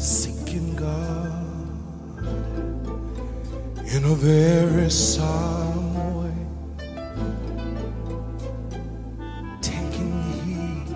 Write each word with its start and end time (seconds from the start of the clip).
seeking 0.00 0.74
God. 0.76 1.30
In 3.94 4.04
a 4.04 4.14
very 4.14 4.90
solemn 4.90 6.16
way, 6.22 6.36
taking 9.60 10.22
heed 10.32 10.86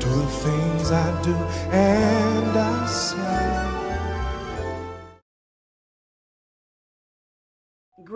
to 0.00 0.08
the 0.08 0.26
things 0.44 0.90
I 0.92 1.22
do 1.22 1.34
and 1.72 2.56
I 2.56 2.71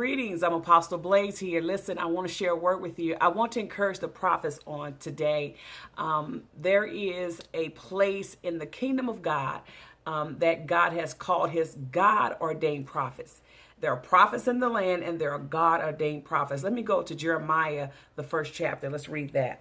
Greetings, 0.06 0.44
I'm 0.44 0.52
Apostle 0.52 0.98
Blaze 0.98 1.40
here. 1.40 1.60
Listen, 1.60 1.98
I 1.98 2.04
want 2.04 2.28
to 2.28 2.32
share 2.32 2.52
a 2.52 2.56
word 2.56 2.80
with 2.80 2.96
you. 2.96 3.16
I 3.20 3.26
want 3.26 3.50
to 3.52 3.60
encourage 3.60 3.98
the 3.98 4.06
prophets 4.06 4.60
on 4.64 4.98
today. 4.98 5.56
Um, 5.98 6.44
there 6.56 6.84
is 6.84 7.42
a 7.52 7.70
place 7.70 8.36
in 8.44 8.58
the 8.58 8.66
kingdom 8.66 9.08
of 9.08 9.20
God 9.20 9.62
um, 10.06 10.36
that 10.38 10.68
God 10.68 10.92
has 10.92 11.12
called 11.12 11.50
his 11.50 11.76
God 11.90 12.36
ordained 12.40 12.86
prophets. 12.86 13.40
There 13.80 13.90
are 13.90 13.96
prophets 13.96 14.46
in 14.46 14.60
the 14.60 14.68
land 14.68 15.02
and 15.02 15.18
there 15.18 15.32
are 15.32 15.40
God 15.40 15.80
ordained 15.80 16.24
prophets. 16.24 16.62
Let 16.62 16.72
me 16.72 16.82
go 16.82 17.02
to 17.02 17.12
Jeremiah, 17.12 17.88
the 18.14 18.22
first 18.22 18.54
chapter. 18.54 18.88
Let's 18.88 19.08
read 19.08 19.32
that. 19.32 19.60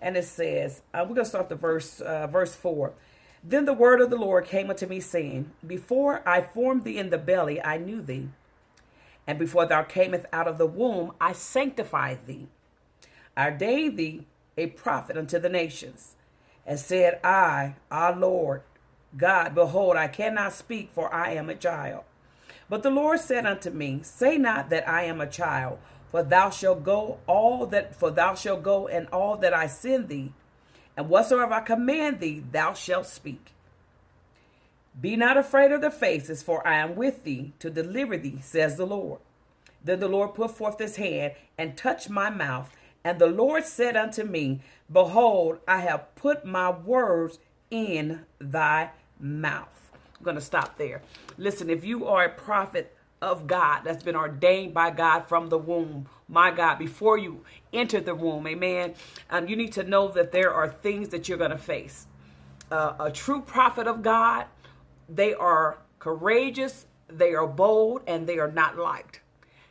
And 0.00 0.16
it 0.16 0.24
says, 0.24 0.82
uh, 0.92 1.02
we're 1.02 1.14
going 1.14 1.22
to 1.22 1.24
start 1.26 1.48
the 1.48 1.54
verse, 1.54 2.00
uh, 2.00 2.26
verse 2.26 2.56
4. 2.56 2.94
Then 3.44 3.64
the 3.64 3.74
word 3.74 4.00
of 4.00 4.10
the 4.10 4.16
Lord 4.16 4.46
came 4.46 4.70
unto 4.70 4.88
me, 4.88 4.98
saying, 4.98 5.52
Before 5.64 6.28
I 6.28 6.42
formed 6.42 6.82
thee 6.82 6.98
in 6.98 7.10
the 7.10 7.16
belly, 7.16 7.62
I 7.62 7.78
knew 7.78 8.02
thee 8.02 8.30
and 9.26 9.38
before 9.38 9.66
thou 9.66 9.82
camest 9.82 10.26
out 10.32 10.48
of 10.48 10.58
the 10.58 10.66
womb, 10.66 11.12
I 11.20 11.32
sanctified 11.32 12.26
thee. 12.26 12.48
I 13.36 13.50
ordained 13.50 13.96
thee 13.96 14.26
a 14.56 14.66
prophet 14.66 15.16
unto 15.16 15.38
the 15.38 15.48
nations, 15.48 16.16
and 16.66 16.78
said, 16.78 17.20
I, 17.24 17.76
our 17.90 18.14
Lord, 18.14 18.62
God, 19.16 19.54
behold, 19.54 19.96
I 19.96 20.08
cannot 20.08 20.52
speak, 20.52 20.90
for 20.92 21.12
I 21.12 21.32
am 21.32 21.48
a 21.48 21.54
child. 21.54 22.04
But 22.68 22.82
the 22.82 22.90
Lord 22.90 23.20
said 23.20 23.46
unto 23.46 23.70
me, 23.70 24.00
Say 24.02 24.38
not 24.38 24.70
that 24.70 24.88
I 24.88 25.04
am 25.04 25.20
a 25.20 25.26
child, 25.26 25.78
for 26.10 26.22
thou 26.22 26.50
shalt 26.50 26.84
go 26.84 27.18
all 27.26 27.66
that 27.66 27.94
for 27.94 28.10
thou 28.10 28.34
shalt 28.34 28.62
go 28.62 28.88
and 28.88 29.08
all 29.12 29.36
that 29.38 29.54
I 29.54 29.66
send 29.66 30.08
thee, 30.08 30.32
and 30.96 31.08
whatsoever 31.08 31.54
I 31.54 31.60
command 31.60 32.20
thee, 32.20 32.44
thou 32.50 32.74
shalt 32.74 33.06
speak. 33.06 33.52
Be 34.98 35.16
not 35.16 35.36
afraid 35.36 35.72
of 35.72 35.80
their 35.80 35.90
faces, 35.90 36.42
for 36.42 36.66
I 36.66 36.78
am 36.78 36.96
with 36.96 37.24
thee 37.24 37.52
to 37.58 37.70
deliver 37.70 38.16
thee, 38.16 38.38
says 38.42 38.76
the 38.76 38.86
Lord. 38.86 39.20
Then 39.82 40.00
the 40.00 40.08
Lord 40.08 40.34
put 40.34 40.50
forth 40.50 40.78
his 40.78 40.96
hand 40.96 41.34
and 41.56 41.76
touched 41.76 42.10
my 42.10 42.30
mouth. 42.30 42.74
And 43.04 43.18
the 43.18 43.26
Lord 43.26 43.64
said 43.64 43.96
unto 43.96 44.24
me, 44.24 44.60
Behold, 44.92 45.58
I 45.66 45.80
have 45.80 46.14
put 46.16 46.44
my 46.44 46.70
words 46.70 47.38
in 47.70 48.26
thy 48.38 48.90
mouth. 49.18 49.90
I'm 50.18 50.24
going 50.24 50.36
to 50.36 50.42
stop 50.42 50.76
there. 50.76 51.00
Listen, 51.38 51.70
if 51.70 51.84
you 51.84 52.06
are 52.06 52.24
a 52.24 52.30
prophet 52.30 52.94
of 53.22 53.46
God 53.46 53.82
that's 53.84 54.02
been 54.02 54.16
ordained 54.16 54.74
by 54.74 54.90
God 54.90 55.20
from 55.26 55.48
the 55.48 55.58
womb, 55.58 56.08
my 56.28 56.50
God, 56.50 56.78
before 56.78 57.16
you 57.16 57.44
enter 57.72 58.00
the 58.00 58.14
womb, 58.14 58.46
amen, 58.46 58.94
um, 59.30 59.48
you 59.48 59.56
need 59.56 59.72
to 59.72 59.82
know 59.82 60.08
that 60.08 60.32
there 60.32 60.52
are 60.52 60.68
things 60.68 61.08
that 61.08 61.28
you're 61.28 61.38
going 61.38 61.50
to 61.50 61.58
face. 61.58 62.06
Uh, 62.70 62.94
a 63.00 63.10
true 63.10 63.40
prophet 63.40 63.86
of 63.86 64.02
God 64.02 64.46
they 65.10 65.34
are 65.34 65.78
courageous, 65.98 66.86
they 67.08 67.34
are 67.34 67.46
bold, 67.46 68.02
and 68.06 68.26
they 68.26 68.38
are 68.38 68.50
not 68.50 68.78
liked. 68.78 69.20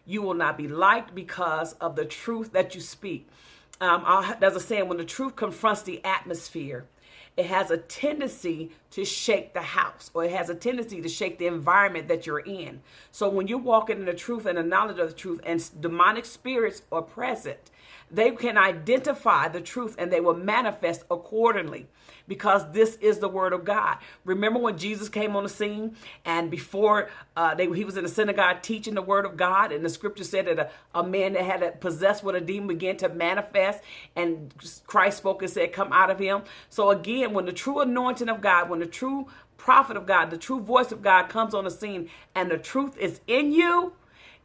You 0.05 0.21
will 0.21 0.33
not 0.33 0.57
be 0.57 0.67
liked 0.67 1.15
because 1.15 1.73
of 1.73 1.95
the 1.95 2.05
truth 2.05 2.51
that 2.51 2.75
you 2.75 2.81
speak. 2.81 3.27
Um, 3.81 4.35
there's 4.39 4.55
a 4.55 4.59
saying 4.59 4.89
when 4.89 4.97
the 4.97 5.05
truth 5.05 5.35
confronts 5.35 5.83
the 5.83 6.03
atmosphere, 6.03 6.85
it 7.37 7.45
has 7.45 7.71
a 7.71 7.77
tendency 7.77 8.71
to 8.91 9.05
shake 9.05 9.53
the 9.53 9.61
house 9.61 10.11
or 10.13 10.25
it 10.25 10.31
has 10.31 10.49
a 10.49 10.55
tendency 10.55 11.01
to 11.01 11.07
shake 11.07 11.37
the 11.37 11.47
environment 11.47 12.09
that 12.09 12.27
you're 12.27 12.39
in. 12.39 12.81
So 13.11 13.29
when 13.29 13.47
you're 13.47 13.59
walking 13.59 13.99
in 13.99 14.05
the 14.05 14.13
truth 14.13 14.45
and 14.45 14.57
the 14.57 14.63
knowledge 14.63 14.99
of 14.99 15.07
the 15.07 15.15
truth 15.15 15.39
and 15.45 15.63
demonic 15.79 16.25
spirits 16.25 16.81
are 16.91 17.01
present, 17.01 17.71
they 18.11 18.31
can 18.31 18.57
identify 18.57 19.47
the 19.47 19.61
truth 19.61 19.95
and 19.97 20.11
they 20.11 20.19
will 20.19 20.35
manifest 20.35 21.05
accordingly 21.09 21.87
because 22.29 22.71
this 22.71 22.95
is 22.97 23.19
the 23.19 23.27
word 23.27 23.51
of 23.51 23.65
God. 23.65 23.97
Remember 24.23 24.59
when 24.59 24.77
Jesus 24.77 25.09
came 25.09 25.35
on 25.35 25.43
the 25.43 25.49
scene 25.49 25.97
and 26.23 26.49
before 26.49 27.09
uh, 27.35 27.55
they, 27.55 27.69
he 27.73 27.83
was 27.83 27.97
in 27.97 28.03
the 28.03 28.09
synagogue 28.09 28.61
teaching 28.61 28.93
the 28.95 29.01
word 29.01 29.25
of 29.25 29.35
God, 29.35 29.73
and 29.73 29.83
the 29.83 29.89
scripture 29.89 30.23
said 30.23 30.47
that 30.47 30.59
a, 30.59 30.99
a 30.99 31.03
man 31.03 31.33
that 31.33 31.43
had 31.43 31.63
a 31.63 31.71
possessed 31.71 32.23
with 32.23 32.35
a 32.35 32.41
demon 32.41 32.67
began 32.67 32.95
to 32.97 33.09
manifest, 33.09 33.83
and 34.15 34.53
Christ 34.87 35.17
spoke 35.17 35.41
and 35.41 35.51
said, 35.51 35.73
Come 35.73 35.91
out 35.91 36.09
of 36.09 36.19
him. 36.19 36.43
So 36.69 36.91
again, 36.91 37.33
when 37.33 37.45
the 37.45 37.53
true 37.53 37.81
anointing 37.81 38.29
of 38.29 38.41
God, 38.41 38.69
when 38.69 38.79
the 38.79 38.85
true 38.85 39.27
prophet 39.57 39.97
of 39.97 40.05
God, 40.05 40.29
the 40.29 40.37
true 40.37 40.59
voice 40.59 40.91
of 40.91 41.01
God 41.01 41.23
comes 41.29 41.53
on 41.53 41.65
the 41.65 41.71
scene, 41.71 42.09
and 42.35 42.49
the 42.49 42.57
truth 42.57 42.97
is 42.97 43.19
in 43.27 43.51
you, 43.51 43.93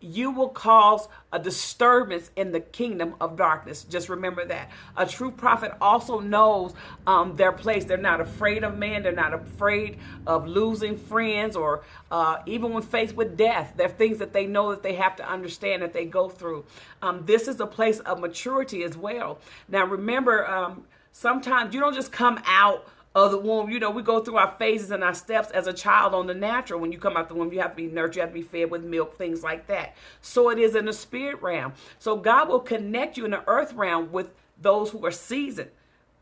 you 0.04 0.30
will 0.30 0.48
cause 0.48 1.08
a 1.32 1.38
disturbance 1.38 2.30
in 2.36 2.52
the 2.52 2.60
kingdom 2.60 3.14
of 3.20 3.36
darkness. 3.36 3.84
Just 3.84 4.08
remember 4.08 4.44
that. 4.46 4.70
A 4.96 5.06
true 5.06 5.30
prophet 5.30 5.72
also 5.80 6.20
knows 6.20 6.74
um, 7.06 7.36
their 7.36 7.52
place. 7.52 7.84
They're 7.84 7.96
not 7.96 8.20
afraid 8.20 8.64
of 8.64 8.78
man. 8.78 9.02
They're 9.02 9.12
not 9.12 9.34
afraid 9.34 9.98
of 10.26 10.46
losing 10.46 10.96
friends 10.96 11.56
or 11.56 11.84
uh, 12.10 12.38
even 12.46 12.72
when 12.72 12.82
faced 12.82 13.16
with 13.16 13.36
death. 13.36 13.74
There 13.76 13.86
are 13.86 13.90
things 13.90 14.18
that 14.18 14.32
they 14.32 14.46
know 14.46 14.70
that 14.70 14.82
they 14.82 14.94
have 14.94 15.16
to 15.16 15.28
understand 15.28 15.82
that 15.82 15.92
they 15.92 16.04
go 16.04 16.28
through. 16.28 16.64
Um, 17.02 17.24
this 17.26 17.48
is 17.48 17.58
a 17.60 17.66
place 17.66 18.00
of 18.00 18.20
maturity 18.20 18.82
as 18.82 18.96
well. 18.96 19.38
Now, 19.68 19.84
remember, 19.86 20.46
um, 20.46 20.84
sometimes 21.12 21.74
you 21.74 21.80
don't 21.80 21.94
just 21.94 22.12
come 22.12 22.40
out 22.44 22.86
of 23.14 23.30
the 23.30 23.38
womb. 23.38 23.70
You 23.70 23.78
know, 23.78 23.90
we 23.90 24.02
go 24.02 24.20
through 24.20 24.36
our 24.36 24.50
phases 24.58 24.90
and 24.90 25.04
our 25.04 25.14
steps 25.14 25.50
as 25.50 25.66
a 25.66 25.72
child 25.72 26.14
on 26.14 26.26
the 26.26 26.34
natural. 26.34 26.80
When 26.80 26.92
you 26.92 26.98
come 26.98 27.16
out 27.16 27.28
the 27.28 27.34
womb, 27.34 27.52
you 27.52 27.60
have 27.60 27.70
to 27.72 27.76
be 27.76 27.86
nurtured, 27.86 28.16
you 28.16 28.22
have 28.22 28.30
to 28.30 28.34
be 28.34 28.42
fed 28.42 28.70
with 28.70 28.82
milk, 28.82 29.16
things 29.16 29.42
like 29.42 29.66
that. 29.68 29.94
So 30.20 30.50
it 30.50 30.58
is 30.58 30.74
in 30.74 30.86
the 30.86 30.92
spirit 30.92 31.40
realm. 31.42 31.74
So 31.98 32.16
God 32.16 32.48
will 32.48 32.60
connect 32.60 33.16
you 33.16 33.24
in 33.24 33.30
the 33.30 33.48
earth 33.48 33.72
realm 33.74 34.10
with 34.10 34.30
those 34.60 34.90
who 34.90 35.04
are 35.06 35.10
seasoned, 35.12 35.70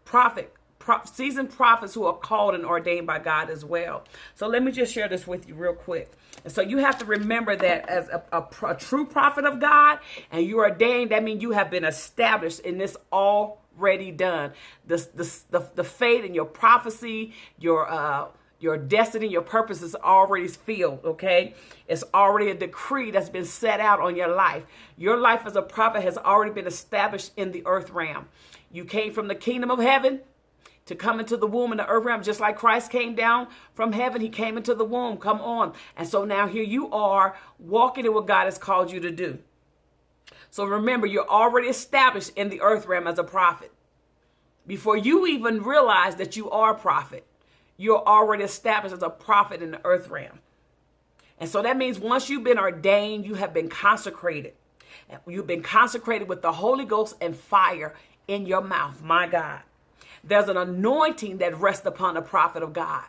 prophet, 0.04 0.52
pro- 0.78 1.04
seasoned 1.04 1.50
prophets 1.50 1.94
who 1.94 2.04
are 2.04 2.16
called 2.16 2.54
and 2.54 2.64
ordained 2.64 3.06
by 3.06 3.18
God 3.18 3.48
as 3.50 3.64
well. 3.64 4.04
So 4.34 4.46
let 4.46 4.62
me 4.62 4.72
just 4.72 4.92
share 4.92 5.08
this 5.08 5.26
with 5.26 5.48
you 5.48 5.54
real 5.54 5.74
quick. 5.74 6.10
And 6.44 6.52
so 6.52 6.60
you 6.60 6.78
have 6.78 6.98
to 6.98 7.04
remember 7.04 7.56
that 7.56 7.88
as 7.88 8.08
a, 8.08 8.22
a, 8.32 8.66
a 8.66 8.74
true 8.74 9.06
prophet 9.06 9.44
of 9.44 9.60
God 9.60 9.98
and 10.30 10.44
you 10.44 10.58
are 10.58 10.70
ordained, 10.70 11.10
that 11.12 11.22
means 11.22 11.40
you 11.40 11.52
have 11.52 11.70
been 11.70 11.84
established 11.84 12.60
in 12.60 12.78
this 12.78 12.96
all 13.10 13.61
already 13.82 14.10
done. 14.10 14.52
The, 14.86 14.96
the, 15.14 15.38
the, 15.50 15.70
the 15.74 15.84
fate 15.84 16.24
and 16.24 16.34
your 16.34 16.44
prophecy, 16.44 17.34
your 17.58 17.90
uh, 17.90 18.28
your 18.60 18.76
destiny, 18.76 19.26
your 19.26 19.42
purpose 19.42 19.82
is 19.82 19.96
already 19.96 20.46
filled, 20.46 21.04
okay? 21.04 21.52
It's 21.88 22.04
already 22.14 22.48
a 22.48 22.54
decree 22.54 23.10
that's 23.10 23.28
been 23.28 23.44
set 23.44 23.80
out 23.80 23.98
on 23.98 24.14
your 24.14 24.28
life. 24.28 24.62
Your 24.96 25.16
life 25.16 25.44
as 25.46 25.56
a 25.56 25.62
prophet 25.62 26.04
has 26.04 26.16
already 26.16 26.52
been 26.52 26.68
established 26.68 27.32
in 27.36 27.50
the 27.50 27.64
earth 27.66 27.90
realm. 27.90 28.28
You 28.70 28.84
came 28.84 29.12
from 29.12 29.26
the 29.26 29.34
kingdom 29.34 29.68
of 29.72 29.80
heaven 29.80 30.20
to 30.86 30.94
come 30.94 31.18
into 31.18 31.36
the 31.36 31.48
womb 31.48 31.72
in 31.72 31.78
the 31.78 31.88
earth 31.88 32.04
realm, 32.04 32.22
just 32.22 32.38
like 32.38 32.54
Christ 32.54 32.92
came 32.92 33.16
down 33.16 33.48
from 33.74 33.90
heaven. 33.94 34.20
He 34.20 34.28
came 34.28 34.56
into 34.56 34.76
the 34.76 34.84
womb. 34.84 35.16
Come 35.16 35.40
on. 35.40 35.72
And 35.96 36.06
so 36.06 36.24
now 36.24 36.46
here 36.46 36.62
you 36.62 36.88
are 36.92 37.36
walking 37.58 38.06
in 38.06 38.14
what 38.14 38.28
God 38.28 38.44
has 38.44 38.58
called 38.58 38.92
you 38.92 39.00
to 39.00 39.10
do. 39.10 39.40
So 40.50 40.64
remember, 40.64 41.06
you're 41.06 41.28
already 41.28 41.68
established 41.68 42.32
in 42.36 42.48
the 42.48 42.60
earth 42.60 42.86
realm 42.86 43.06
as 43.06 43.18
a 43.18 43.24
prophet. 43.24 43.72
Before 44.66 44.96
you 44.96 45.26
even 45.26 45.62
realize 45.62 46.16
that 46.16 46.36
you 46.36 46.50
are 46.50 46.72
a 46.72 46.78
prophet, 46.78 47.26
you're 47.76 48.06
already 48.06 48.44
established 48.44 48.94
as 48.94 49.02
a 49.02 49.10
prophet 49.10 49.62
in 49.62 49.72
the 49.72 49.80
earth 49.84 50.08
realm. 50.08 50.40
And 51.38 51.50
so 51.50 51.62
that 51.62 51.76
means 51.76 51.98
once 51.98 52.30
you've 52.30 52.44
been 52.44 52.58
ordained, 52.58 53.26
you 53.26 53.34
have 53.34 53.52
been 53.52 53.68
consecrated. 53.68 54.52
You've 55.26 55.46
been 55.46 55.62
consecrated 55.62 56.28
with 56.28 56.42
the 56.42 56.52
Holy 56.52 56.84
Ghost 56.84 57.16
and 57.20 57.34
fire 57.34 57.94
in 58.28 58.46
your 58.46 58.60
mouth. 58.60 59.02
My 59.02 59.26
God. 59.26 59.60
There's 60.22 60.48
an 60.48 60.56
anointing 60.56 61.38
that 61.38 61.58
rests 61.58 61.84
upon 61.84 62.16
a 62.16 62.22
prophet 62.22 62.62
of 62.62 62.72
God, 62.72 63.04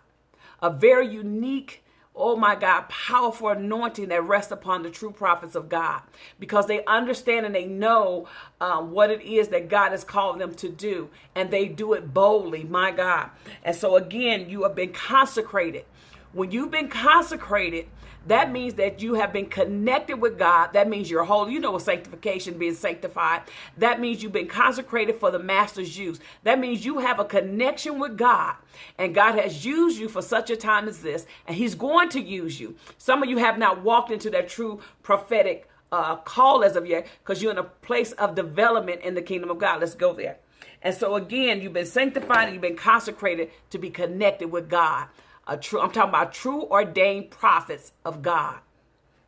a 0.62 0.71
very 0.71 1.07
unique 1.07 1.82
oh 2.15 2.36
my 2.36 2.56
God, 2.56 2.89
powerful 2.89 3.50
anointing 3.50 4.10
that 4.10 4.24
rests 4.24 4.51
upon 4.51 4.83
the 4.83 4.89
true 4.89 5.12
prophets 5.12 5.56
of 5.56 5.68
God 5.68 6.01
because 6.39 6.68
they 6.68 6.86
understand 6.86 7.45
and 7.45 7.56
they 7.56 7.65
know 7.65 8.27
um, 8.62 8.92
what 8.92 9.10
it 9.10 9.21
is 9.21 9.48
that 9.50 9.68
God 9.68 9.92
has 9.92 10.04
called 10.04 10.39
them 10.39 10.54
to 10.56 10.69
do 10.69 11.10
and 11.33 11.50
they 11.50 11.68
do 11.68 11.94
it 11.94 12.13
boldly, 12.13 12.63
my 12.63 12.92
God. 12.92 13.30
And 13.63 13.75
so, 13.75 13.95
again, 13.95 14.50
you 14.50 14.63
have 14.63 14.75
been 14.75 14.94
consecrated. 14.94 15.86
When 16.33 16.51
you've 16.51 16.71
been 16.71 16.89
consecrated, 16.89 17.88
that 18.28 18.52
means 18.52 18.75
that 18.75 19.02
you 19.02 19.16
have 19.16 19.34
been 19.34 19.48
connected 19.48 20.22
with 20.22 20.38
God. 20.38 20.74
That 20.74 20.88
means 20.88 21.10
you're 21.10 21.24
holy. 21.24 21.54
You 21.54 21.60
know 21.60 21.72
what 21.72 21.81
sanctification 21.81 22.58
being 22.58 22.75
sanctified. 22.75 23.42
That 23.78 24.00
means 24.00 24.24
you've 24.24 24.31
been 24.31 24.48
consecrated 24.48 25.16
for 25.16 25.30
the 25.31 25.40
master's 25.40 25.98
use. 25.98 26.20
That 26.44 26.60
means 26.60 26.86
you 26.86 27.00
have 27.00 27.20
a 27.20 27.25
connection 27.25 28.00
with 28.00 28.18
God. 28.18 28.56
And 28.98 29.14
God 29.14 29.36
has 29.36 29.66
used 29.66 30.00
you 30.00 30.08
for 30.08 30.22
such 30.22 30.50
a 30.50 30.56
time 30.56 30.88
as 30.88 31.02
this. 31.02 31.25
And 31.48 31.56
He's 31.58 31.75
going 31.75 32.10
to 32.10 32.22
use 32.22 32.60
you. 32.60 32.75
Some 32.98 33.24
of 33.24 33.30
you 33.30 33.38
have 33.38 33.58
not 33.58 33.81
walked 33.81 34.12
into 34.12 34.30
that 34.31 34.48
true 34.48 34.80
prophetic 35.02 35.69
uh, 35.92 36.16
call 36.16 36.64
as 36.64 36.76
of 36.76 36.88
yet 36.88 37.06
because 37.24 37.42
you're 37.42 37.52
in 37.52 37.58
a 37.58 37.64
place 37.64 38.14
of 38.14 38.36
development 38.36 39.02
in 39.02 39.14
the 39.14 39.22
kingdom 39.22 39.50
of 39.50 39.60
God. 39.60 39.81
Let's 39.81 39.96
go 39.96 40.14
there. 40.14 40.38
And 40.81 40.94
so 40.94 41.16
again, 41.16 41.62
you've 41.62 41.74
been 41.74 41.86
sanctified 41.86 42.46
and 42.46 42.54
you've 42.54 42.62
been 42.62 42.76
consecrated 42.76 43.52
to 43.69 43.78
be 43.78 43.90
connected 43.90 44.52
with 44.52 44.69
God. 44.69 45.08
A 45.48 45.57
true, 45.57 45.81
I'm 45.81 45.92
talking 45.92 46.10
about 46.10 46.34
true 46.34 46.63
ordained 46.63 47.30
prophets 47.30 47.92
of 48.06 48.22
God. 48.22 48.60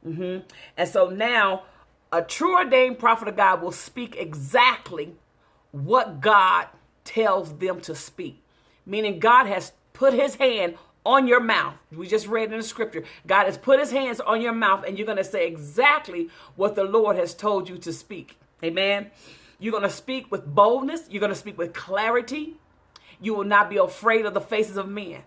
Mm-hmm. 0.06 0.48
And 0.78 0.90
so 0.90 1.10
now, 1.10 1.64
a 2.12 2.22
true 2.22 2.56
ordained 2.56 3.00
prophet 3.00 3.28
of 3.28 3.36
God 3.36 3.62
will 3.62 3.72
speak 3.72 4.16
exactly 4.18 5.16
what 5.72 6.22
God 6.22 6.68
tells 7.04 7.58
them 7.58 7.82
to 7.82 7.96
speak. 7.96 8.42
Meaning, 8.86 9.20
God 9.20 9.48
has 9.48 9.74
put 9.94 10.14
his 10.14 10.36
hand 10.36 10.76
on 11.06 11.28
your 11.28 11.40
mouth. 11.40 11.76
We 11.92 12.08
just 12.08 12.28
read 12.28 12.52
in 12.52 12.58
the 12.58 12.64
scripture. 12.64 13.04
God 13.28 13.46
has 13.46 13.58
put 13.58 13.80
his 13.80 13.92
hands 13.92 14.20
on 14.20 14.42
your 14.42 14.54
mouth, 14.54 14.84
and 14.86 14.98
you're 14.98 15.06
going 15.06 15.18
to 15.18 15.24
say 15.24 15.48
exactly 15.48 16.30
what 16.56 16.76
the 16.76 16.84
Lord 16.84 17.18
has 17.18 17.34
told 17.34 17.70
you 17.70 17.78
to 17.80 17.94
speak. 17.94 18.40
Amen. 18.64 19.12
You're 19.60 19.72
going 19.72 19.84
to 19.84 19.90
speak 19.90 20.32
with 20.32 20.46
boldness. 20.46 21.08
You're 21.10 21.20
going 21.20 21.32
to 21.32 21.38
speak 21.38 21.58
with 21.58 21.74
clarity. 21.74 22.56
You 23.22 23.34
will 23.34 23.44
not 23.44 23.70
be 23.70 23.78
afraid 23.78 24.26
of 24.26 24.34
the 24.34 24.42
faces 24.42 24.78
of 24.78 24.88
men. 24.88 25.22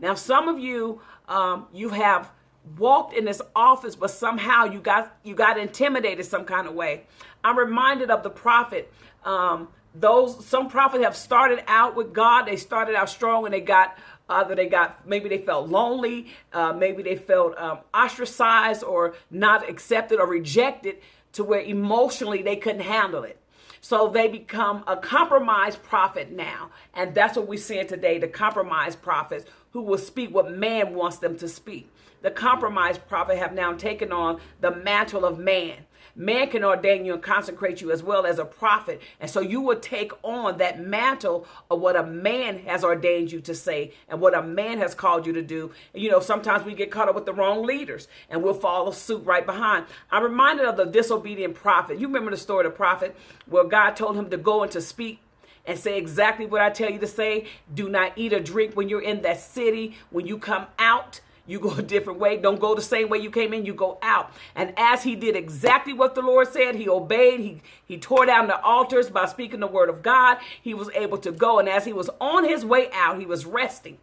Now, 0.00 0.14
some 0.14 0.48
of 0.48 0.58
you, 0.58 1.00
um, 1.28 1.66
you 1.72 1.90
have 1.90 2.30
walked 2.78 3.14
in 3.14 3.24
this 3.24 3.42
office, 3.54 3.94
but 3.96 4.10
somehow 4.10 4.64
you 4.64 4.80
got 4.80 5.16
you 5.22 5.34
got 5.34 5.58
intimidated 5.58 6.24
some 6.24 6.44
kind 6.44 6.66
of 6.66 6.74
way. 6.74 7.04
I'm 7.42 7.58
reminded 7.58 8.10
of 8.10 8.22
the 8.22 8.30
prophet. 8.30 8.92
Um, 9.24 9.68
those 9.94 10.44
some 10.44 10.68
prophets 10.68 11.04
have 11.04 11.16
started 11.16 11.62
out 11.66 11.94
with 11.94 12.12
God. 12.12 12.44
They 12.46 12.56
started 12.56 12.94
out 12.94 13.08
strong, 13.08 13.44
and 13.44 13.54
they 13.54 13.60
got 13.60 13.96
either 14.28 14.54
they 14.54 14.66
got 14.66 15.06
maybe 15.06 15.28
they 15.28 15.38
felt 15.38 15.68
lonely, 15.68 16.28
uh, 16.52 16.72
maybe 16.72 17.02
they 17.02 17.16
felt 17.16 17.56
um, 17.58 17.78
ostracized 17.92 18.82
or 18.82 19.14
not 19.30 19.68
accepted 19.68 20.18
or 20.18 20.26
rejected 20.26 20.96
to 21.32 21.44
where 21.44 21.60
emotionally 21.60 22.42
they 22.42 22.56
couldn't 22.56 22.82
handle 22.82 23.24
it. 23.24 23.38
So 23.84 24.08
they 24.08 24.28
become 24.28 24.82
a 24.86 24.96
compromised 24.96 25.82
prophet 25.82 26.32
now. 26.32 26.70
And 26.94 27.14
that's 27.14 27.36
what 27.36 27.46
we're 27.46 27.58
seeing 27.58 27.86
today 27.86 28.16
the 28.16 28.26
compromised 28.26 29.02
prophets 29.02 29.44
who 29.72 29.82
will 29.82 29.98
speak 29.98 30.34
what 30.34 30.50
man 30.50 30.94
wants 30.94 31.18
them 31.18 31.36
to 31.36 31.46
speak. 31.46 31.92
The 32.22 32.30
compromised 32.30 33.06
prophet 33.06 33.36
have 33.36 33.52
now 33.52 33.74
taken 33.74 34.10
on 34.10 34.40
the 34.62 34.70
mantle 34.70 35.26
of 35.26 35.38
man. 35.38 35.84
Man 36.16 36.48
can 36.48 36.62
ordain 36.62 37.04
you 37.04 37.14
and 37.14 37.22
consecrate 37.22 37.80
you 37.80 37.90
as 37.90 38.02
well 38.02 38.24
as 38.24 38.38
a 38.38 38.44
prophet. 38.44 39.00
And 39.20 39.30
so 39.30 39.40
you 39.40 39.60
will 39.60 39.78
take 39.78 40.12
on 40.22 40.58
that 40.58 40.80
mantle 40.80 41.46
of 41.70 41.80
what 41.80 41.96
a 41.96 42.04
man 42.04 42.60
has 42.60 42.84
ordained 42.84 43.32
you 43.32 43.40
to 43.40 43.54
say 43.54 43.92
and 44.08 44.20
what 44.20 44.34
a 44.34 44.42
man 44.42 44.78
has 44.78 44.94
called 44.94 45.26
you 45.26 45.32
to 45.32 45.42
do. 45.42 45.72
You 45.92 46.10
know, 46.10 46.20
sometimes 46.20 46.64
we 46.64 46.74
get 46.74 46.90
caught 46.90 47.08
up 47.08 47.14
with 47.14 47.26
the 47.26 47.32
wrong 47.32 47.64
leaders 47.64 48.06
and 48.30 48.42
we'll 48.42 48.54
follow 48.54 48.92
suit 48.92 49.24
right 49.24 49.44
behind. 49.44 49.86
I'm 50.10 50.22
reminded 50.22 50.66
of 50.66 50.76
the 50.76 50.84
disobedient 50.84 51.54
prophet. 51.54 51.98
You 51.98 52.06
remember 52.06 52.30
the 52.30 52.36
story 52.36 52.64
of 52.64 52.72
the 52.72 52.76
prophet 52.76 53.16
where 53.46 53.64
God 53.64 53.96
told 53.96 54.16
him 54.16 54.30
to 54.30 54.36
go 54.36 54.62
and 54.62 54.70
to 54.72 54.80
speak 54.80 55.20
and 55.66 55.78
say 55.78 55.98
exactly 55.98 56.46
what 56.46 56.60
I 56.60 56.70
tell 56.70 56.90
you 56.90 56.98
to 56.98 57.06
say. 57.06 57.46
Do 57.72 57.88
not 57.88 58.12
eat 58.16 58.32
or 58.32 58.40
drink 58.40 58.76
when 58.76 58.88
you're 58.88 59.02
in 59.02 59.22
that 59.22 59.40
city. 59.40 59.96
When 60.10 60.26
you 60.26 60.38
come 60.38 60.66
out, 60.78 61.20
you 61.46 61.60
go 61.60 61.70
a 61.76 61.82
different 61.82 62.18
way. 62.18 62.36
Don't 62.36 62.60
go 62.60 62.74
the 62.74 62.82
same 62.82 63.08
way 63.08 63.18
you 63.18 63.30
came 63.30 63.52
in. 63.52 63.66
You 63.66 63.74
go 63.74 63.98
out. 64.02 64.32
And 64.54 64.72
as 64.76 65.02
he 65.04 65.16
did 65.16 65.36
exactly 65.36 65.92
what 65.92 66.14
the 66.14 66.22
Lord 66.22 66.48
said, 66.52 66.74
he 66.76 66.88
obeyed. 66.88 67.40
He, 67.40 67.62
he 67.84 67.98
tore 67.98 68.26
down 68.26 68.46
the 68.48 68.60
altars 68.62 69.10
by 69.10 69.26
speaking 69.26 69.60
the 69.60 69.66
word 69.66 69.88
of 69.88 70.02
God. 70.02 70.38
He 70.60 70.74
was 70.74 70.90
able 70.94 71.18
to 71.18 71.32
go. 71.32 71.58
And 71.58 71.68
as 71.68 71.84
he 71.84 71.92
was 71.92 72.10
on 72.20 72.44
his 72.44 72.64
way 72.64 72.90
out, 72.92 73.18
he 73.18 73.26
was 73.26 73.46
resting. 73.46 73.98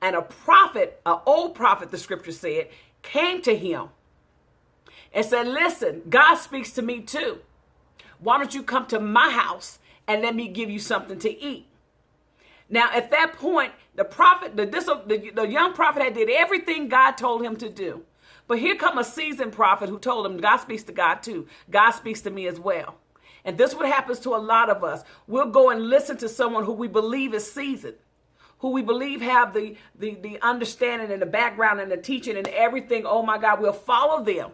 And 0.00 0.14
a 0.14 0.22
prophet, 0.22 1.00
an 1.04 1.18
old 1.26 1.54
prophet, 1.54 1.90
the 1.90 1.98
scripture 1.98 2.32
said, 2.32 2.68
came 3.02 3.42
to 3.42 3.56
him 3.56 3.88
and 5.12 5.24
said, 5.24 5.46
Listen, 5.46 6.02
God 6.08 6.36
speaks 6.36 6.72
to 6.72 6.82
me 6.82 7.00
too. 7.00 7.40
Why 8.20 8.38
don't 8.38 8.54
you 8.54 8.62
come 8.62 8.86
to 8.88 9.00
my 9.00 9.30
house 9.30 9.78
and 10.06 10.22
let 10.22 10.34
me 10.34 10.48
give 10.48 10.70
you 10.70 10.78
something 10.80 11.18
to 11.20 11.42
eat? 11.42 11.67
Now, 12.70 12.90
at 12.92 13.10
that 13.10 13.34
point, 13.34 13.72
the 13.94 14.04
prophet, 14.04 14.56
the, 14.56 14.66
the, 14.66 15.30
the 15.34 15.48
young 15.48 15.72
prophet 15.72 16.02
had 16.02 16.14
did 16.14 16.30
everything 16.30 16.88
God 16.88 17.12
told 17.12 17.42
him 17.42 17.56
to 17.56 17.68
do. 17.68 18.04
But 18.46 18.58
here 18.58 18.76
come 18.76 18.98
a 18.98 19.04
seasoned 19.04 19.52
prophet 19.52 19.88
who 19.88 19.98
told 19.98 20.26
him, 20.26 20.38
God 20.38 20.58
speaks 20.58 20.82
to 20.84 20.92
God 20.92 21.16
too. 21.22 21.46
God 21.70 21.92
speaks 21.92 22.22
to 22.22 22.30
me 22.30 22.46
as 22.46 22.58
well. 22.58 22.96
And 23.44 23.56
this 23.56 23.74
what 23.74 23.86
happens 23.86 24.18
to 24.20 24.34
a 24.34 24.36
lot 24.36 24.70
of 24.70 24.82
us. 24.82 25.04
We'll 25.26 25.50
go 25.50 25.70
and 25.70 25.88
listen 25.88 26.16
to 26.18 26.28
someone 26.28 26.64
who 26.64 26.72
we 26.72 26.88
believe 26.88 27.34
is 27.34 27.50
seasoned, 27.50 27.96
who 28.58 28.70
we 28.70 28.82
believe 28.82 29.20
have 29.20 29.54
the, 29.54 29.76
the, 29.98 30.14
the 30.16 30.38
understanding 30.42 31.10
and 31.10 31.22
the 31.22 31.26
background 31.26 31.80
and 31.80 31.90
the 31.90 31.96
teaching 31.96 32.36
and 32.36 32.48
everything. 32.48 33.04
Oh 33.06 33.22
my 33.22 33.38
God, 33.38 33.60
we'll 33.60 33.72
follow 33.72 34.24
them. 34.24 34.50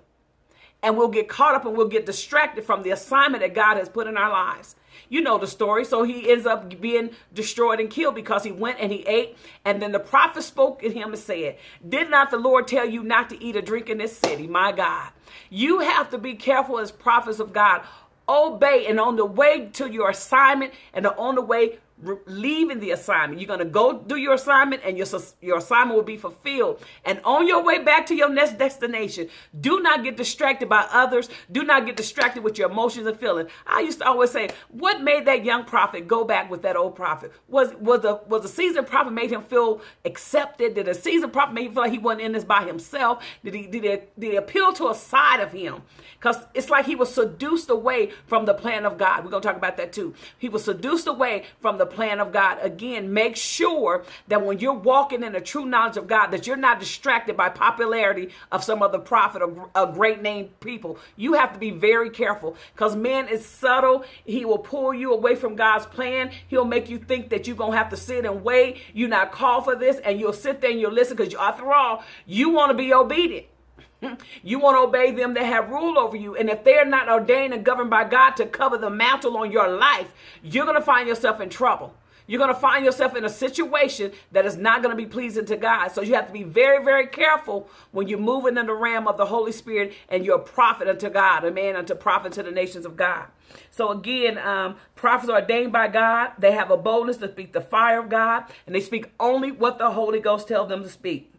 And 0.83 0.99
we'll 0.99 1.09
get 1.09 1.29
caught 1.29 1.55
up 1.55 1.65
and 1.65 1.77
we'll 1.77 1.89
get 1.89 2.05
distracted 2.05 2.65
from 2.65 2.83
the 2.83 2.91
assignment 2.91 3.43
that 3.43 3.55
God 3.55 3.79
has 3.79 3.89
put 3.89 4.07
in 4.07 4.17
our 4.19 4.31
lives. 4.31 4.77
You 5.09 5.21
know 5.21 5.39
the 5.39 5.47
story. 5.47 5.85
So 5.85 6.03
he 6.03 6.31
ends 6.31 6.47
up 6.47 6.81
being 6.81 7.11
destroyed 7.33 7.81
and 7.81 7.91
killed 7.91 8.15
because 8.15 8.45
he 8.45 8.53
went 8.53 8.79
and 8.81 8.93
he 8.93 9.01
ate. 9.07 9.37
And 9.65 9.81
then 9.81 9.93
the 9.93 10.01
prophet 10.01 10.43
spoke 10.43 10.81
to 10.81 10.91
him 10.91 11.13
and 11.13 11.19
said, 11.19 11.57
Did 11.87 12.11
not 12.11 12.31
the 12.31 12.39
Lord 12.39 12.67
tell 12.67 12.89
you 12.89 13.03
not 13.03 13.31
to 13.31 13.43
eat 13.43 13.57
or 13.57 13.63
drink 13.63 13.89
in 13.89 13.99
this 13.99 14.17
city? 14.17 14.47
My 14.47 14.73
God. 14.73 15.11
You 15.51 15.81
have 15.81 16.11
to 16.11 16.19
be 16.19 16.35
careful 16.35 16.79
as 16.79 16.91
prophets 16.91 17.41
of 17.41 17.53
God. 17.53 17.83
Obey 18.29 18.87
and 18.87 18.99
on 18.99 19.17
the 19.17 19.27
way 19.27 19.67
to 19.75 19.91
your 19.91 20.09
assignment 20.11 20.73
and 20.95 21.07
on 21.07 21.35
the 21.35 21.43
way 21.43 21.79
leaving 22.27 22.81
the 22.81 22.91
assignment. 22.91 23.41
You're 23.41 23.49
going 23.49 23.61
to 23.61 23.65
go 23.65 23.93
do 23.99 24.17
your 24.17 24.35
assignment 24.35 24.83
and 24.85 24.99
your, 24.99 25.07
your 25.41 25.59
assignment 25.59 25.97
will 25.97 26.05
be 26.05 26.17
fulfilled. 26.17 26.83
And 27.05 27.21
on 27.25 27.47
your 27.47 27.63
way 27.63 27.83
back 27.83 28.07
to 28.07 28.15
your 28.15 28.29
next 28.29 28.59
destination, 28.59 29.29
do 29.59 29.81
not 29.81 30.03
get 30.03 30.17
distracted 30.17 30.69
by 30.69 30.87
others. 30.91 31.29
Do 31.51 31.63
not 31.63 31.87
get 31.87 31.97
distracted 31.97 32.43
with 32.43 32.59
your 32.59 32.71
emotions 32.71 33.07
and 33.07 33.19
feelings. 33.19 33.51
I 33.67 33.81
used 33.81 34.01
to 34.01 34.07
always 34.07 34.31
say, 34.31 34.51
what 34.69 35.03
made 35.03 35.27
that 35.27 35.45
young 35.45 35.65
prophet 35.65 36.09
go 36.09 36.25
back 36.25 36.51
with 36.51 36.63
that 36.63 36.77
old 36.77 36.97
prophet? 36.97 37.33
Was 37.49 37.75
was 37.75 38.01
the 38.01 38.21
was 38.29 38.43
the 38.43 38.49
seasoned 38.49 38.87
prophet 38.87 39.13
made 39.13 39.31
him 39.31 39.43
feel 39.43 39.81
accepted? 40.05 40.75
Did 40.75 40.89
a 40.89 40.95
seasoned 40.95 41.33
prophet 41.33 41.55
make 41.55 41.67
him 41.69 41.75
feel 41.75 41.83
like 41.85 41.93
he 41.93 41.99
wasn't 41.99 42.23
in 42.23 42.33
this 42.33 42.45
by 42.45 42.65
himself? 42.65 43.25
Did 43.45 43.55
he 43.55 43.67
did 43.67 43.85
he, 43.85 43.91
did 44.19 44.31
he 44.33 44.37
appeal 44.37 44.73
to 44.75 44.89
a 44.89 44.95
side 44.95 45.41
of 45.41 45.53
him? 45.53 45.83
Because 46.19 46.39
it's 46.55 46.71
like 46.71 46.87
he 46.87 46.97
was 46.97 47.13
seduced 47.15 47.71
away 47.71 48.11
from 48.27 48.47
the 48.47 48.55
plan 48.55 48.85
of 48.85 48.99
God. 48.99 49.25
We're 49.25 49.31
gonna 49.31 49.43
talk 49.43 49.57
about 49.57 49.77
that 49.77 49.93
too. 49.93 50.15
He 50.39 50.49
was 50.49 50.65
seduced 50.65 51.07
away 51.07 51.45
from 51.61 51.79
the 51.79 51.84
plan 51.87 52.21
of 52.21 52.33
God. 52.33 52.59
Again, 52.61 53.13
make 53.13 53.37
sure 53.37 54.05
that 54.29 54.45
when 54.45 54.59
you're 54.59 54.73
walking 54.73 55.23
in 55.23 55.33
the 55.33 55.41
true 55.41 55.65
knowledge 55.65 55.97
of 55.97 56.07
God, 56.07 56.29
that 56.29 56.47
you're 56.47 56.57
not 56.57 56.81
distracted 56.81 57.37
by 57.37 57.49
popularity 57.49 58.31
of 58.53 58.65
some 58.65 58.83
other 58.83 58.99
prophet 58.99 59.43
or 59.43 59.71
a 59.75 59.87
great 59.87 60.23
name 60.23 60.51
people. 60.61 60.99
You 61.17 61.35
have 61.35 61.53
to 61.53 61.59
be 61.59 61.71
very 61.71 62.11
careful 62.11 62.57
because 62.75 62.97
man 62.97 63.29
is 63.29 63.45
subtle. 63.45 64.05
He 64.25 64.45
will 64.45 64.59
pull 64.59 64.95
you 64.95 65.13
away 65.13 65.35
from 65.35 65.57
God's 65.57 65.87
plan. 65.87 66.31
He'll 66.49 66.65
make 66.65 66.89
you 66.89 66.99
think 66.99 67.31
that 67.31 67.47
you're 67.47 67.57
gonna 67.57 67.77
have 67.77 67.91
to 67.91 67.97
sit 67.97 68.25
and 68.25 68.45
wait. 68.45 68.79
You're 68.93 69.09
not 69.09 69.33
called 69.33 69.65
for 69.65 69.77
this, 69.77 69.99
and 69.99 70.19
you'll 70.19 70.33
sit 70.33 70.61
there 70.61 70.71
and 70.71 70.81
you'll 70.81 70.93
listen 70.93 71.17
because 71.17 71.35
after 71.35 71.73
all, 71.73 72.05
you 72.27 72.51
want 72.51 72.71
to 72.71 72.75
be 72.75 72.93
obedient. 72.93 73.47
You 74.43 74.59
want 74.59 74.77
to 74.77 74.81
obey 74.81 75.11
them 75.11 75.35
that 75.35 75.47
have 75.47 75.71
rule 75.71 75.99
over 75.99 76.17
you. 76.17 76.37
And 76.37 76.51
if 76.51 76.65
they're 76.65 76.85
not 76.85 77.09
ordained 77.09 77.55
and 77.55 77.65
governed 77.65 77.91
by 77.91 78.05
God 78.05 78.33
to 78.33 78.47
cover 78.47 78.77
the 78.77 78.91
mantle 78.91 79.37
on 79.37 79.51
your 79.51 79.69
life, 79.69 80.13
you're 80.43 80.67
going 80.67 80.79
to 80.79 80.85
find 80.85 81.09
yourself 81.09 81.41
in 81.41 81.49
trouble. 81.49 81.95
You're 82.27 82.39
going 82.39 82.55
to 82.55 82.61
find 82.61 82.85
yourself 82.85 83.15
in 83.17 83.25
a 83.25 83.29
situation 83.29 84.13
that 84.33 84.47
is 84.47 84.57
not 84.57 84.83
going 84.83 84.97
to 84.97 85.03
be 85.03 85.09
pleasing 85.09 85.45
to 85.47 85.57
God. 85.57 85.89
So 85.89 86.01
you 86.01 86.15
have 86.15 86.27
to 86.27 86.33
be 86.33 86.43
very, 86.43 86.83
very 86.83 87.07
careful 87.07 87.69
when 87.91 88.09
you're 88.09 88.19
moving 88.19 88.57
in 88.57 88.67
the 88.67 88.75
realm 88.75 89.07
of 89.07 89.19
the 89.19 89.27
Holy 89.27 89.53
Spirit 89.53 89.93
and 90.09 90.25
you're 90.25 90.37
a 90.37 90.43
prophet 90.43 90.89
unto 90.89 91.11
God, 91.11 91.45
a 91.45 91.51
man 91.51 91.77
unto 91.77 91.95
prophet 91.95 92.33
to 92.35 92.43
the 92.43 92.51
nations 92.51 92.87
of 92.87 92.97
God. 92.97 93.27
So 93.71 93.91
again, 93.91 94.39
um, 94.39 94.77
prophets 94.95 95.29
are 95.29 95.41
ordained 95.41 95.73
by 95.73 95.89
God. 95.89 96.33
They 96.39 96.53
have 96.53 96.71
a 96.71 96.79
boldness 96.79 97.19
to 97.19 97.31
speak 97.31 97.53
the 97.53 97.61
fire 97.61 98.01
of 98.01 98.09
God, 98.09 98.45
and 98.67 98.75
they 98.75 98.81
speak 98.81 99.11
only 99.21 99.53
what 99.53 99.79
the 99.79 99.91
Holy 99.91 100.19
Ghost 100.19 100.49
tells 100.49 100.69
them 100.71 100.83
to 100.83 100.89
speak. 100.89 101.34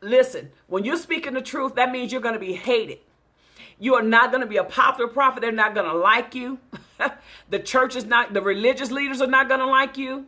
Listen, 0.00 0.50
when 0.66 0.84
you're 0.84 0.96
speaking 0.96 1.34
the 1.34 1.42
truth, 1.42 1.74
that 1.74 1.90
means 1.90 2.12
you're 2.12 2.20
going 2.20 2.34
to 2.34 2.40
be 2.40 2.54
hated. 2.54 2.98
You 3.78 3.94
are 3.94 4.02
not 4.02 4.30
going 4.30 4.40
to 4.40 4.46
be 4.46 4.56
a 4.56 4.64
popular 4.64 5.10
prophet. 5.10 5.40
They're 5.40 5.52
not 5.52 5.74
going 5.74 5.86
to 5.86 5.96
like 5.96 6.34
you. 6.34 6.58
the 7.50 7.58
church 7.58 7.94
is 7.94 8.06
not, 8.06 8.32
the 8.32 8.40
religious 8.40 8.90
leaders 8.90 9.20
are 9.20 9.26
not 9.26 9.48
going 9.48 9.60
to 9.60 9.66
like 9.66 9.98
you. 9.98 10.26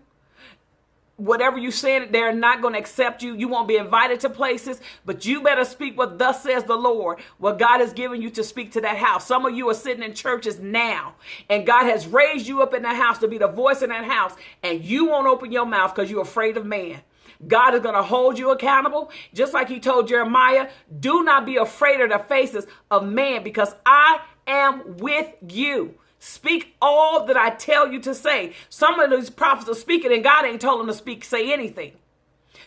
Whatever 1.17 1.59
you 1.59 1.73
said, 1.73 2.13
they're 2.13 2.33
not 2.33 2.63
going 2.63 2.75
to 2.75 2.79
accept 2.79 3.25
you. 3.25 3.35
You 3.35 3.49
won't 3.49 3.67
be 3.67 3.77
invited 3.77 4.21
to 4.21 4.31
places, 4.31 4.81
but 5.05 5.27
you 5.27 5.43
better 5.43 5.65
speak 5.65 5.99
what 5.99 6.17
thus 6.19 6.45
says 6.45 6.63
the 6.65 6.77
Lord, 6.77 7.19
what 7.39 7.59
God 7.59 7.81
has 7.81 7.93
given 7.93 8.23
you 8.23 8.31
to 8.31 8.45
speak 8.45 8.71
to 8.73 8.81
that 8.83 8.99
house. 8.99 9.27
Some 9.27 9.45
of 9.45 9.53
you 9.53 9.69
are 9.69 9.75
sitting 9.75 10.05
in 10.05 10.15
churches 10.15 10.61
now, 10.61 11.15
and 11.51 11.67
God 11.67 11.87
has 11.87 12.07
raised 12.07 12.47
you 12.47 12.63
up 12.63 12.73
in 12.73 12.83
that 12.83 12.95
house 12.95 13.19
to 13.19 13.27
be 13.27 13.39
the 13.39 13.49
voice 13.49 13.83
in 13.83 13.89
that 13.89 14.05
house, 14.05 14.35
and 14.63 14.85
you 14.85 15.07
won't 15.07 15.27
open 15.27 15.51
your 15.51 15.67
mouth 15.67 15.93
because 15.93 16.09
you're 16.09 16.23
afraid 16.23 16.57
of 16.57 16.65
man. 16.65 17.01
God 17.47 17.75
is 17.75 17.81
going 17.81 17.95
to 17.95 18.03
hold 18.03 18.39
you 18.39 18.51
accountable. 18.51 19.11
Just 19.35 19.55
like 19.55 19.69
he 19.69 19.81
told 19.81 20.09
Jeremiah, 20.09 20.69
do 20.99 21.23
not 21.23 21.47
be 21.47 21.57
afraid 21.57 22.01
of 22.01 22.11
the 22.11 22.19
faces 22.19 22.67
of 22.91 23.07
man 23.07 23.43
because 23.43 23.75
I 23.87 24.21
am 24.47 24.97
with 24.99 25.29
you. 25.49 25.95
Speak 26.19 26.75
all 26.83 27.27
that 27.27 27.37
I 27.37 27.51
tell 27.51 27.93
you 27.93 28.01
to 28.01 28.15
say. 28.15 28.55
Some 28.69 28.99
of 28.99 29.11
these 29.11 29.31
prophets 29.31 29.71
are 29.71 29.75
speaking 29.75 30.13
and 30.13 30.25
God 30.25 30.45
ain't 30.45 30.61
told 30.61 30.81
them 30.81 30.89
to 30.89 30.95
speak, 30.95 31.25
say 31.25 31.53
anything. 31.53 31.93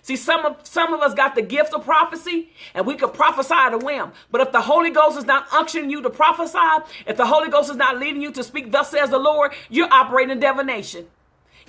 See, 0.03 0.15
some 0.15 0.45
of 0.45 0.65
some 0.65 0.93
of 0.93 1.01
us 1.01 1.13
got 1.13 1.35
the 1.35 1.41
gift 1.43 1.73
of 1.73 1.83
prophecy, 1.85 2.51
and 2.73 2.87
we 2.87 2.95
could 2.95 3.13
prophesy 3.13 3.69
to 3.69 3.77
whim. 3.77 4.13
But 4.31 4.41
if 4.41 4.51
the 4.51 4.61
Holy 4.61 4.89
Ghost 4.89 5.17
is 5.17 5.25
not 5.25 5.47
unctioning 5.49 5.91
you 5.91 6.01
to 6.01 6.09
prophesy, 6.09 6.57
if 7.05 7.17
the 7.17 7.27
Holy 7.27 7.49
Ghost 7.49 7.69
is 7.69 7.75
not 7.75 7.99
leading 7.99 8.21
you 8.21 8.31
to 8.31 8.43
speak, 8.43 8.71
thus 8.71 8.89
says 8.89 9.11
the 9.11 9.19
Lord, 9.19 9.51
you're 9.69 9.91
operating 9.91 10.39
divination. 10.39 11.07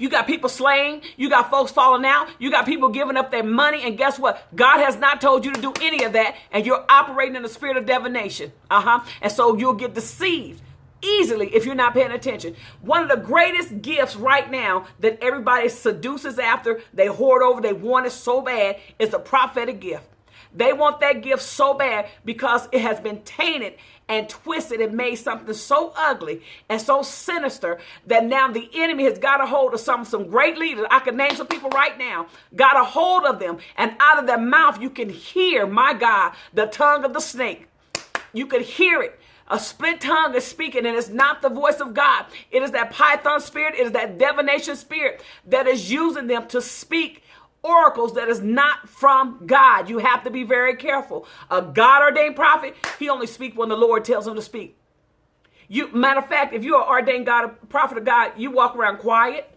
You 0.03 0.09
got 0.09 0.27
people 0.27 0.49
slaying. 0.49 1.03
You 1.17 1.31
got 1.31 1.49
folks 1.49 1.71
falling 1.71 2.05
out. 2.05 2.29
You 2.41 2.51
got 2.51 2.67
people 2.67 2.89
giving 2.89 3.17
up 3.17 3.31
their 3.31 3.45
money. 3.45 3.83
And 3.85 3.97
guess 3.97 4.19
what? 4.19 4.45
God 4.53 4.79
has 4.79 4.97
not 4.97 5.21
told 5.21 5.45
you 5.45 5.53
to 5.53 5.61
do 5.61 5.73
any 5.81 6.03
of 6.03 6.15
that. 6.15 6.35
And 6.51 6.67
you're 6.67 6.85
operating 6.89 7.37
in 7.37 7.43
the 7.45 7.49
spirit 7.49 7.77
of 7.77 7.87
divination. 7.87 8.51
Uh 8.69 8.81
huh. 8.81 9.01
And 9.21 9.31
so 9.31 9.57
you'll 9.57 9.75
get 9.75 9.95
deceived 9.95 10.61
easily 11.03 11.55
if 11.55 11.65
you're 11.65 11.77
not 11.77 11.95
paying 11.95 12.11
attention. 12.11 12.57
One 12.81 13.05
of 13.05 13.11
the 13.11 13.17
greatest 13.17 13.81
gifts 13.81 14.17
right 14.17 14.51
now 14.51 14.87
that 14.99 15.21
everybody 15.23 15.69
seduces 15.69 16.37
after, 16.37 16.81
they 16.93 17.07
hoard 17.07 17.43
over, 17.45 17.61
they 17.61 17.73
want 17.73 18.07
it 18.07 18.11
so 18.11 18.41
bad, 18.41 18.81
is 18.99 19.11
the 19.11 19.21
prophetic 19.21 19.79
gift. 19.79 20.09
They 20.53 20.73
want 20.73 20.99
that 20.99 21.23
gift 21.23 21.43
so 21.43 21.75
bad 21.75 22.09
because 22.25 22.69
it 22.73 22.81
has 22.81 22.99
been 22.99 23.23
tainted 23.23 23.75
and 24.13 24.29
twisted 24.29 24.79
and 24.79 24.95
made 24.95 25.15
something 25.15 25.55
so 25.55 25.91
ugly 25.97 26.43
and 26.69 26.83
so 26.83 27.01
sinister 27.01 27.79
that 28.07 28.27
now 28.27 28.47
the 28.47 28.69
enemy 28.75 29.05
has 29.05 29.19
got 29.19 29.41
a 29.43 29.47
hold 29.47 29.73
of 29.73 29.81
some 29.81 30.05
some 30.05 30.29
great 30.29 30.59
leaders. 30.59 30.85
I 30.91 31.01
can 31.01 31.17
name 31.17 31.35
some 31.35 31.47
people 31.47 31.71
right 31.71 31.99
now. 31.99 32.27
Got 32.55 32.77
a 32.77 32.85
hold 32.85 33.25
of 33.25 33.39
them, 33.39 33.57
and 33.75 33.97
out 34.01 34.19
of 34.19 34.27
their 34.27 34.37
mouth 34.37 34.83
you 34.83 34.91
can 34.91 35.09
hear, 35.09 35.67
my 35.67 35.95
God, 35.95 36.35
the 36.53 36.67
tongue 36.67 37.07
of 37.07 37.15
the 37.15 37.21
snake. 37.21 37.69
You 38.35 38.45
could 38.47 38.61
hear 38.63 39.01
it. 39.01 39.19
A 39.49 39.59
split 39.59 40.03
tongue 40.03 40.35
is 40.35 40.45
speaking, 40.45 40.85
and 40.85 40.95
it's 40.95 41.09
not 41.09 41.41
the 41.41 41.49
voice 41.49 41.81
of 41.81 41.95
God. 41.95 42.27
It 42.51 42.63
is 42.63 42.73
that 42.73 42.91
python 42.91 43.41
spirit, 43.41 43.75
it 43.77 43.87
is 43.87 43.93
that 43.93 44.19
divination 44.19 44.77
spirit 44.77 45.23
that 45.47 45.67
is 45.67 45.91
using 45.91 46.27
them 46.27 46.47
to 46.49 46.61
speak 46.61 47.22
oracles 47.63 48.15
that 48.15 48.29
is 48.29 48.41
not 48.41 48.89
from 48.89 49.43
God. 49.47 49.89
You 49.89 49.99
have 49.99 50.25
to 50.25 50.31
be 50.31 50.45
very 50.45 50.77
careful. 50.77 51.27
A 51.51 51.63
God 51.63 52.03
ordained 52.03 52.37
prophet, 52.37 52.75
he 52.99 53.09
only 53.09 53.27
speaks 53.27 53.57
when 53.57 53.69
the 53.69 53.77
Lord 53.77 54.05
tells 54.05 54.27
him 54.27 54.35
to 54.35 54.43
speak. 54.43 54.77
You 55.69 55.91
matter 55.93 56.21
of 56.21 56.29
fact, 56.29 56.53
if 56.53 56.65
you're 56.65 56.87
ordained 56.87 57.27
God, 57.27 57.69
prophet 57.69 57.99
of 57.99 58.05
God, 58.05 58.33
you 58.37 58.51
walk 58.51 58.77
around 58.77 58.99
quiet. 58.99 59.49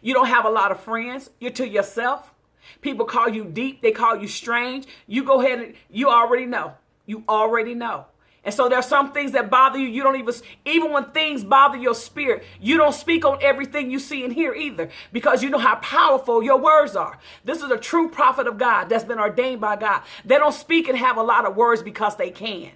You 0.00 0.14
don't 0.14 0.28
have 0.28 0.44
a 0.44 0.50
lot 0.50 0.70
of 0.70 0.80
friends. 0.80 1.30
You're 1.40 1.50
to 1.52 1.68
yourself. 1.68 2.32
People 2.80 3.04
call 3.04 3.28
you 3.28 3.44
deep. 3.44 3.82
They 3.82 3.90
call 3.90 4.16
you 4.16 4.28
strange. 4.28 4.86
You 5.06 5.24
go 5.24 5.40
ahead 5.40 5.58
and 5.58 5.74
you 5.90 6.08
already 6.08 6.46
know. 6.46 6.74
You 7.06 7.24
already 7.28 7.74
know. 7.74 8.06
And 8.48 8.54
so 8.54 8.66
there 8.66 8.78
are 8.78 8.82
some 8.82 9.12
things 9.12 9.32
that 9.32 9.50
bother 9.50 9.78
you. 9.78 9.86
You 9.88 10.02
don't 10.02 10.16
even, 10.16 10.32
even 10.64 10.90
when 10.90 11.04
things 11.10 11.44
bother 11.44 11.76
your 11.76 11.94
spirit, 11.94 12.44
you 12.62 12.78
don't 12.78 12.94
speak 12.94 13.26
on 13.26 13.36
everything 13.42 13.90
you 13.90 13.98
see 13.98 14.24
and 14.24 14.32
hear 14.32 14.54
either 14.54 14.88
because 15.12 15.42
you 15.42 15.50
know 15.50 15.58
how 15.58 15.74
powerful 15.74 16.42
your 16.42 16.56
words 16.58 16.96
are. 16.96 17.18
This 17.44 17.62
is 17.62 17.70
a 17.70 17.76
true 17.76 18.08
prophet 18.08 18.46
of 18.46 18.56
God 18.56 18.88
that's 18.88 19.04
been 19.04 19.18
ordained 19.18 19.60
by 19.60 19.76
God. 19.76 20.00
They 20.24 20.38
don't 20.38 20.54
speak 20.54 20.88
and 20.88 20.96
have 20.96 21.18
a 21.18 21.22
lot 21.22 21.44
of 21.44 21.56
words 21.58 21.82
because 21.82 22.16
they 22.16 22.30
can. 22.30 22.70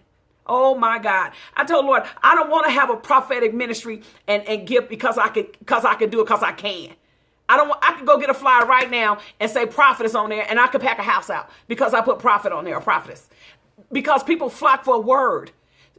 Oh 0.47 0.75
my 0.75 0.99
God. 0.99 1.33
I 1.57 1.65
told 1.65 1.87
Lord, 1.87 2.03
I 2.23 2.35
don't 2.35 2.51
want 2.51 2.67
to 2.67 2.73
have 2.73 2.91
a 2.91 2.97
prophetic 2.97 3.55
ministry 3.55 4.03
and, 4.29 4.47
and 4.47 4.67
give 4.69 4.91
because 4.91 5.17
I 5.17 5.29
can 5.29 5.47
because 5.59 5.87
I 5.87 5.95
can 5.95 6.11
do 6.11 6.21
it 6.21 6.25
because 6.27 6.43
I 6.43 6.53
can. 6.53 6.91
I 7.49 7.57
don't 7.57 7.69
want 7.69 7.81
I 7.83 7.95
could 7.95 8.07
go 8.07 8.19
get 8.19 8.29
a 8.29 8.35
flyer 8.35 8.67
right 8.67 8.91
now 8.91 9.21
and 9.41 9.51
say 9.51 9.65
prophetess 9.65 10.15
on 10.15 10.29
there 10.29 10.45
and 10.51 10.61
I 10.61 10.67
could 10.67 10.83
pack 10.83 10.99
a 10.99 11.03
house 11.03 11.31
out 11.31 11.49
because 11.67 11.95
I 11.95 12.03
put 12.03 12.19
prophet 12.19 12.53
on 12.53 12.67
there, 12.67 12.77
or 12.77 12.83
prophetess 12.83 13.31
because 13.91 14.23
people 14.23 14.51
flock 14.51 14.85
for 14.85 14.97
a 14.97 15.01
word. 15.01 15.53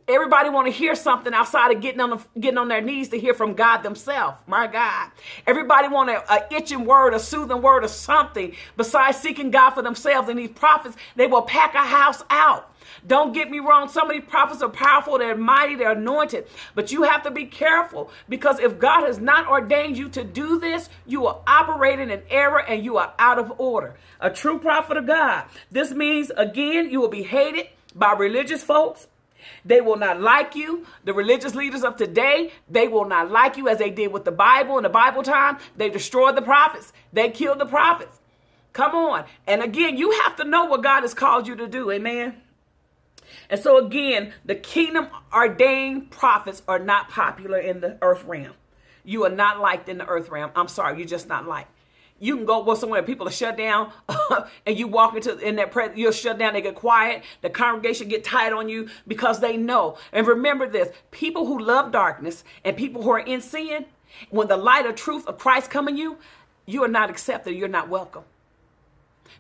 Everybody 0.07 0.50
want 0.50 0.67
to 0.67 0.72
hear 0.72 0.95
something 0.95 1.33
outside 1.33 1.74
of 1.74 1.81
getting 1.81 2.01
on 2.01 2.10
the, 2.10 2.39
getting 2.39 2.57
on 2.57 2.67
their 2.67 2.81
knees 2.81 3.10
to 3.10 3.19
hear 3.19 3.33
from 3.33 3.53
God 3.53 3.83
themselves. 3.83 4.38
My 4.48 4.67
God, 4.67 5.12
everybody 5.48 5.88
want 5.88 6.10
a, 6.10 6.33
a 6.33 6.53
itching 6.53 6.83
word, 6.86 7.13
a 7.13 7.19
soothing 7.19 7.62
word, 7.62 7.86
or 7.86 7.88
something 7.88 8.53
besides 8.75 9.17
seeking 9.17 9.50
God 9.50 9.72
for 9.72 9.81
themselves. 9.81 10.27
And 10.27 10.38
these 10.38 10.51
prophets, 10.51 10.98
they 11.15 11.27
will 11.27 11.43
pack 11.43 11.74
a 11.74 11.86
house 11.86 12.22
out. 12.29 12.69
Don't 13.07 13.33
get 13.33 13.50
me 13.50 13.60
wrong. 13.60 13.88
Some 13.88 14.10
of 14.10 14.13
these 14.13 14.29
prophets 14.29 14.62
are 14.62 14.69
powerful, 14.69 15.17
they're 15.17 15.38
mighty, 15.38 15.75
they're 15.75 15.91
anointed. 15.91 16.48
But 16.75 16.91
you 16.91 17.03
have 17.03 17.24
to 17.24 17.31
be 17.31 17.45
careful 17.45 18.12
because 18.27 18.60
if 18.60 18.79
God 18.79 19.05
has 19.05 19.19
not 19.19 19.48
ordained 19.48 19.98
you 19.98 20.10
to 20.10 20.24
do 20.24 20.60
this, 20.60 20.89
you 21.05 21.25
are 21.27 21.39
operating 21.48 22.10
in 22.10 22.24
error 22.29 22.60
and 22.60 22.83
you 22.83 22.98
are 22.98 23.13
out 23.17 23.39
of 23.39 23.53
order. 23.57 23.95
A 24.19 24.29
true 24.29 24.60
prophet 24.60 24.98
of 24.98 25.07
God. 25.07 25.45
This 25.72 25.91
means, 25.91 26.31
again, 26.36 26.89
you 26.89 27.00
will 27.00 27.10
be 27.10 27.24
hated 27.24 27.67
by 27.95 28.13
religious 28.13 28.63
folks. 28.63 29.07
They 29.65 29.81
will 29.81 29.97
not 29.97 30.21
like 30.21 30.55
you. 30.55 30.85
The 31.03 31.13
religious 31.13 31.55
leaders 31.55 31.83
of 31.83 31.97
today, 31.97 32.51
they 32.69 32.88
will 32.88 33.05
not 33.05 33.31
like 33.31 33.57
you 33.57 33.67
as 33.67 33.77
they 33.77 33.89
did 33.89 34.12
with 34.12 34.25
the 34.25 34.31
Bible 34.31 34.77
in 34.77 34.83
the 34.83 34.89
Bible 34.89 35.23
time. 35.23 35.57
They 35.75 35.89
destroyed 35.89 36.35
the 36.35 36.41
prophets, 36.41 36.93
they 37.12 37.29
killed 37.29 37.59
the 37.59 37.65
prophets. 37.65 38.19
Come 38.73 38.95
on. 38.95 39.25
And 39.45 39.62
again, 39.62 39.97
you 39.97 40.12
have 40.23 40.35
to 40.38 40.43
know 40.43 40.65
what 40.65 40.81
God 40.81 41.01
has 41.01 41.13
called 41.13 41.47
you 41.47 41.55
to 41.55 41.67
do. 41.67 41.91
Amen. 41.91 42.41
And 43.50 43.59
so, 43.59 43.83
again, 43.83 44.33
the 44.43 44.55
kingdom 44.55 45.07
ordained 45.33 46.12
prophets 46.12 46.63
are 46.67 46.79
not 46.79 47.09
popular 47.09 47.59
in 47.59 47.81
the 47.81 47.97
earth 48.01 48.23
realm. 48.23 48.53
You 49.03 49.25
are 49.25 49.29
not 49.29 49.59
liked 49.59 49.89
in 49.89 50.00
the 50.00 50.07
earth 50.07 50.29
realm. 50.29 50.51
I'm 50.55 50.67
sorry, 50.67 50.97
you're 50.97 51.07
just 51.07 51.27
not 51.27 51.47
liked. 51.47 51.69
You 52.20 52.38
can 52.38 52.46
go 52.46 52.74
somewhere, 52.75 53.03
people 53.03 53.27
are 53.27 53.32
shut 53.32 53.58
down, 53.58 53.91
and 54.65 54.77
you 54.77 54.88
walk 54.88 55.15
into 55.15 55.38
in 55.39 55.58
that 55.58 55.72
presence, 55.72 55.98
you're 55.98 56.13
shut 56.13 56.38
down, 56.38 56.53
they 56.53 56.62
get 56.62 56.75
quiet, 56.75 57.24
the 57.41 57.50
congregation 57.50 58.08
get 58.08 58.24
tight 58.24 58.53
on 58.53 58.70
you 58.70 58.88
because 59.08 59.41
they 59.41 59.58
know. 59.58 59.98
And 60.13 60.25
remember 60.25 60.67
this 60.67 60.89
people 61.12 61.48
who 61.48 61.60
love 61.60 61.91
darkness 61.91 62.43
and 62.63 62.77
people 62.77 63.03
who 63.03 63.10
are 63.12 63.20
in 63.20 63.41
sin, 63.41 63.86
when 64.29 64.48
the 64.48 64.58
light 64.58 64.86
of 64.86 64.96
truth 64.96 65.27
of 65.27 65.38
Christ 65.38 65.70
come 65.70 65.88
in 65.88 65.98
you, 65.98 66.17
you 66.65 66.84
are 66.84 66.89
not 66.89 67.10
accepted, 67.10 67.55
you're 67.55 67.67
not 67.67 67.89
welcome. 67.89 68.24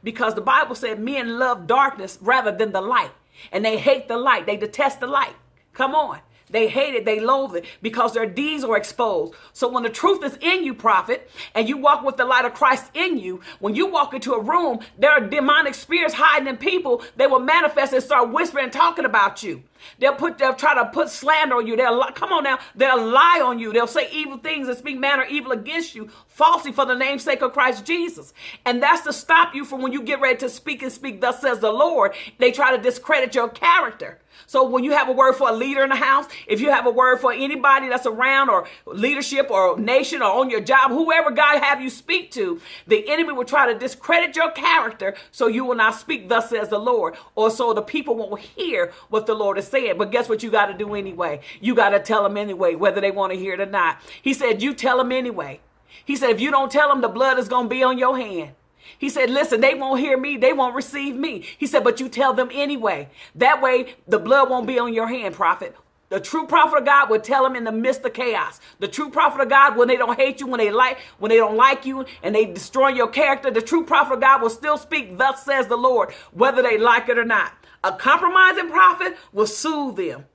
Because 0.03 0.35
the 0.35 0.41
Bible 0.41 0.75
said 0.75 0.99
men 0.99 1.39
love 1.39 1.67
darkness 1.67 2.17
rather 2.21 2.51
than 2.51 2.73
the 2.73 2.81
light. 2.81 3.11
And 3.51 3.63
they 3.63 3.77
hate 3.77 4.07
the 4.07 4.17
light. 4.17 4.45
They 4.45 4.57
detest 4.57 4.99
the 4.99 5.07
light. 5.07 5.35
Come 5.73 5.95
on. 5.95 6.19
They 6.53 6.67
hate 6.69 6.93
it, 6.93 7.03
they 7.03 7.19
loathe 7.19 7.55
it 7.55 7.65
because 7.81 8.13
their 8.13 8.25
deeds 8.25 8.63
are 8.63 8.77
exposed. 8.77 9.33
So 9.51 9.67
when 9.67 9.83
the 9.83 9.89
truth 9.89 10.23
is 10.23 10.37
in 10.39 10.63
you, 10.63 10.73
prophet, 10.73 11.29
and 11.53 11.67
you 11.67 11.77
walk 11.77 12.03
with 12.03 12.15
the 12.15 12.25
light 12.25 12.45
of 12.45 12.53
Christ 12.53 12.91
in 12.93 13.17
you, 13.17 13.41
when 13.59 13.75
you 13.75 13.87
walk 13.87 14.13
into 14.13 14.33
a 14.33 14.41
room, 14.41 14.79
there 14.97 15.11
are 15.11 15.19
demonic 15.19 15.73
spirits 15.73 16.13
hiding 16.13 16.47
in 16.47 16.57
people. 16.57 17.03
They 17.17 17.27
will 17.27 17.39
manifest 17.39 17.91
and 17.91 18.03
start 18.03 18.31
whispering 18.31 18.65
and 18.65 18.73
talking 18.73 19.03
about 19.03 19.43
you. 19.43 19.63
They'll 19.99 20.15
put, 20.15 20.37
they'll 20.37 20.53
try 20.53 20.75
to 20.75 20.85
put 20.85 21.09
slander 21.09 21.55
on 21.55 21.67
you. 21.67 21.75
They'll 21.75 22.01
come 22.13 22.31
on 22.31 22.43
now. 22.43 22.59
They'll 22.75 23.05
lie 23.05 23.41
on 23.43 23.59
you. 23.59 23.73
They'll 23.73 23.87
say 23.87 24.09
evil 24.11 24.37
things 24.37 24.67
and 24.67 24.77
speak 24.77 24.99
manner 24.99 25.25
evil 25.29 25.51
against 25.51 25.95
you 25.95 26.09
falsely 26.27 26.71
for 26.71 26.85
the 26.85 26.95
namesake 26.95 27.41
of 27.41 27.53
Christ 27.53 27.85
Jesus. 27.85 28.33
And 28.65 28.81
that's 28.81 29.01
to 29.01 29.13
stop 29.13 29.55
you 29.55 29.65
from 29.65 29.81
when 29.81 29.93
you 29.93 30.01
get 30.01 30.21
ready 30.21 30.37
to 30.39 30.49
speak 30.49 30.81
and 30.81 30.91
speak, 30.91 31.21
thus 31.21 31.41
says 31.41 31.59
the 31.59 31.71
Lord. 31.71 32.13
They 32.37 32.51
try 32.51 32.75
to 32.75 32.81
discredit 32.81 33.35
your 33.35 33.49
character. 33.49 34.19
So 34.47 34.67
when 34.67 34.83
you 34.83 34.91
have 34.91 35.09
a 35.09 35.11
word 35.11 35.33
for 35.33 35.49
a 35.49 35.53
leader 35.53 35.83
in 35.83 35.89
the 35.89 35.95
house, 35.95 36.25
if 36.47 36.59
you 36.59 36.69
have 36.69 36.85
a 36.85 36.91
word 36.91 37.19
for 37.19 37.31
anybody 37.31 37.89
that's 37.89 38.05
around 38.05 38.49
or 38.49 38.67
leadership 38.85 39.49
or 39.49 39.79
nation 39.79 40.21
or 40.21 40.31
on 40.31 40.49
your 40.49 40.61
job, 40.61 40.91
whoever 40.91 41.31
God 41.31 41.61
have 41.63 41.81
you 41.81 41.89
speak 41.89 42.31
to, 42.31 42.61
the 42.87 43.09
enemy 43.09 43.33
will 43.33 43.45
try 43.45 43.71
to 43.71 43.77
discredit 43.77 44.35
your 44.35 44.51
character 44.51 45.15
so 45.31 45.47
you 45.47 45.65
will 45.65 45.75
not 45.75 45.95
speak 45.95 46.29
thus 46.29 46.49
says 46.49 46.69
the 46.69 46.79
Lord 46.79 47.15
or 47.35 47.49
so 47.49 47.73
the 47.73 47.81
people 47.81 48.15
won't 48.15 48.41
hear 48.41 48.91
what 49.09 49.25
the 49.25 49.33
Lord 49.33 49.57
is 49.57 49.67
saying. 49.73 49.97
But 49.97 50.11
guess 50.11 50.29
what 50.29 50.43
you 50.43 50.51
got 50.51 50.67
to 50.67 50.73
do 50.73 50.95
anyway? 50.95 51.41
You 51.61 51.75
got 51.75 51.89
to 51.89 51.99
tell 51.99 52.23
them 52.23 52.37
anyway, 52.37 52.75
whether 52.75 53.01
they 53.01 53.11
want 53.11 53.33
to 53.33 53.39
hear 53.39 53.53
it 53.55 53.59
or 53.59 53.65
not. 53.65 53.99
He 54.21 54.33
said, 54.33 54.63
you 54.63 54.73
tell 54.73 54.97
them 54.97 55.11
anyway. 55.11 55.59
He 56.05 56.15
said, 56.15 56.31
if 56.31 56.41
you 56.41 56.51
don't 56.51 56.71
tell 56.71 56.89
them, 56.89 57.01
the 57.01 57.09
blood 57.09 57.39
is 57.39 57.49
going 57.49 57.65
to 57.65 57.69
be 57.69 57.83
on 57.83 57.97
your 57.97 58.17
hand. 58.17 58.53
He 58.97 59.09
said, 59.09 59.29
Listen, 59.29 59.61
they 59.61 59.75
won't 59.75 59.99
hear 59.99 60.17
me. 60.17 60.37
They 60.37 60.53
won't 60.53 60.75
receive 60.75 61.15
me. 61.15 61.45
He 61.57 61.67
said, 61.67 61.83
But 61.83 61.99
you 61.99 62.09
tell 62.09 62.33
them 62.33 62.49
anyway. 62.51 63.09
That 63.35 63.61
way, 63.61 63.95
the 64.07 64.19
blood 64.19 64.49
won't 64.49 64.67
be 64.67 64.79
on 64.79 64.93
your 64.93 65.07
hand, 65.07 65.35
prophet. 65.35 65.75
The 66.09 66.19
true 66.19 66.45
prophet 66.45 66.79
of 66.79 66.85
God 66.85 67.09
will 67.09 67.19
tell 67.19 67.43
them 67.43 67.55
in 67.55 67.63
the 67.63 67.71
midst 67.71 68.05
of 68.05 68.13
chaos. 68.13 68.59
The 68.79 68.87
true 68.87 69.09
prophet 69.09 69.41
of 69.41 69.49
God, 69.49 69.75
when 69.75 69.87
they 69.87 69.97
don't 69.97 70.19
hate 70.19 70.41
you, 70.41 70.47
when 70.47 70.59
they 70.59 70.69
like, 70.69 70.99
when 71.17 71.29
they 71.29 71.37
don't 71.37 71.57
like 71.57 71.85
you, 71.87 72.05
and 72.21 72.35
they 72.35 72.45
destroy 72.45 72.89
your 72.89 73.07
character, 73.07 73.49
the 73.49 73.61
true 73.61 73.83
prophet 73.83 74.13
of 74.15 74.21
God 74.21 74.41
will 74.41 74.51
still 74.51 74.77
speak, 74.77 75.17
thus 75.17 75.43
says 75.43 75.67
the 75.67 75.77
Lord, 75.77 76.13
whether 76.31 76.61
they 76.61 76.77
like 76.77 77.09
it 77.09 77.17
or 77.17 77.25
not. 77.25 77.53
A 77.83 77.91
compromising 77.91 78.69
prophet 78.69 79.17
will 79.31 79.47
soothe 79.47 79.97
them 79.97 80.25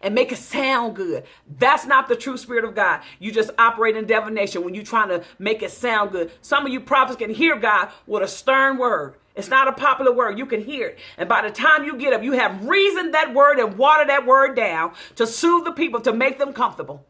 and 0.00 0.14
make 0.14 0.30
it 0.30 0.36
sound 0.36 0.94
good. 0.94 1.24
That's 1.58 1.86
not 1.86 2.08
the 2.08 2.16
true 2.16 2.36
spirit 2.36 2.64
of 2.64 2.74
God. 2.74 3.00
You 3.18 3.32
just 3.32 3.50
operate 3.58 3.96
in 3.96 4.06
divination 4.06 4.62
when 4.62 4.74
you're 4.74 4.84
trying 4.84 5.08
to 5.08 5.24
make 5.38 5.62
it 5.62 5.70
sound 5.70 6.12
good. 6.12 6.30
Some 6.42 6.66
of 6.66 6.72
you 6.72 6.80
prophets 6.80 7.18
can 7.18 7.30
hear 7.30 7.56
God 7.56 7.90
with 8.06 8.22
a 8.22 8.28
stern 8.28 8.76
word. 8.78 9.14
It's 9.34 9.48
not 9.48 9.66
a 9.66 9.72
popular 9.72 10.12
word. 10.12 10.38
You 10.38 10.46
can 10.46 10.62
hear 10.62 10.88
it. 10.88 10.98
And 11.16 11.28
by 11.28 11.42
the 11.42 11.50
time 11.50 11.84
you 11.84 11.96
get 11.96 12.12
up, 12.12 12.22
you 12.22 12.32
have 12.32 12.66
reasoned 12.66 13.14
that 13.14 13.34
word 13.34 13.58
and 13.58 13.76
watered 13.76 14.08
that 14.08 14.26
word 14.26 14.54
down 14.54 14.92
to 15.16 15.26
soothe 15.26 15.64
the 15.64 15.72
people, 15.72 16.00
to 16.02 16.12
make 16.12 16.38
them 16.38 16.52
comfortable. 16.52 17.04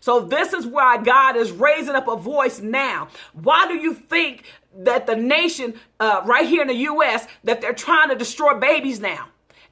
So 0.00 0.20
this 0.20 0.52
is 0.52 0.66
why 0.66 0.98
God 1.02 1.36
is 1.36 1.50
raising 1.50 1.94
up 1.94 2.08
a 2.08 2.16
voice 2.16 2.60
now. 2.60 3.08
Why 3.32 3.66
do 3.66 3.74
you 3.74 3.94
think 3.94 4.44
that 4.76 5.06
the 5.06 5.16
nation 5.16 5.74
uh, 6.00 6.22
right 6.24 6.46
here 6.48 6.62
in 6.62 6.68
the 6.68 6.74
U.S. 6.74 7.26
that 7.44 7.60
they're 7.60 7.72
trying 7.72 8.08
to 8.10 8.14
destroy 8.14 8.58
babies 8.58 9.00
now? 9.00 9.28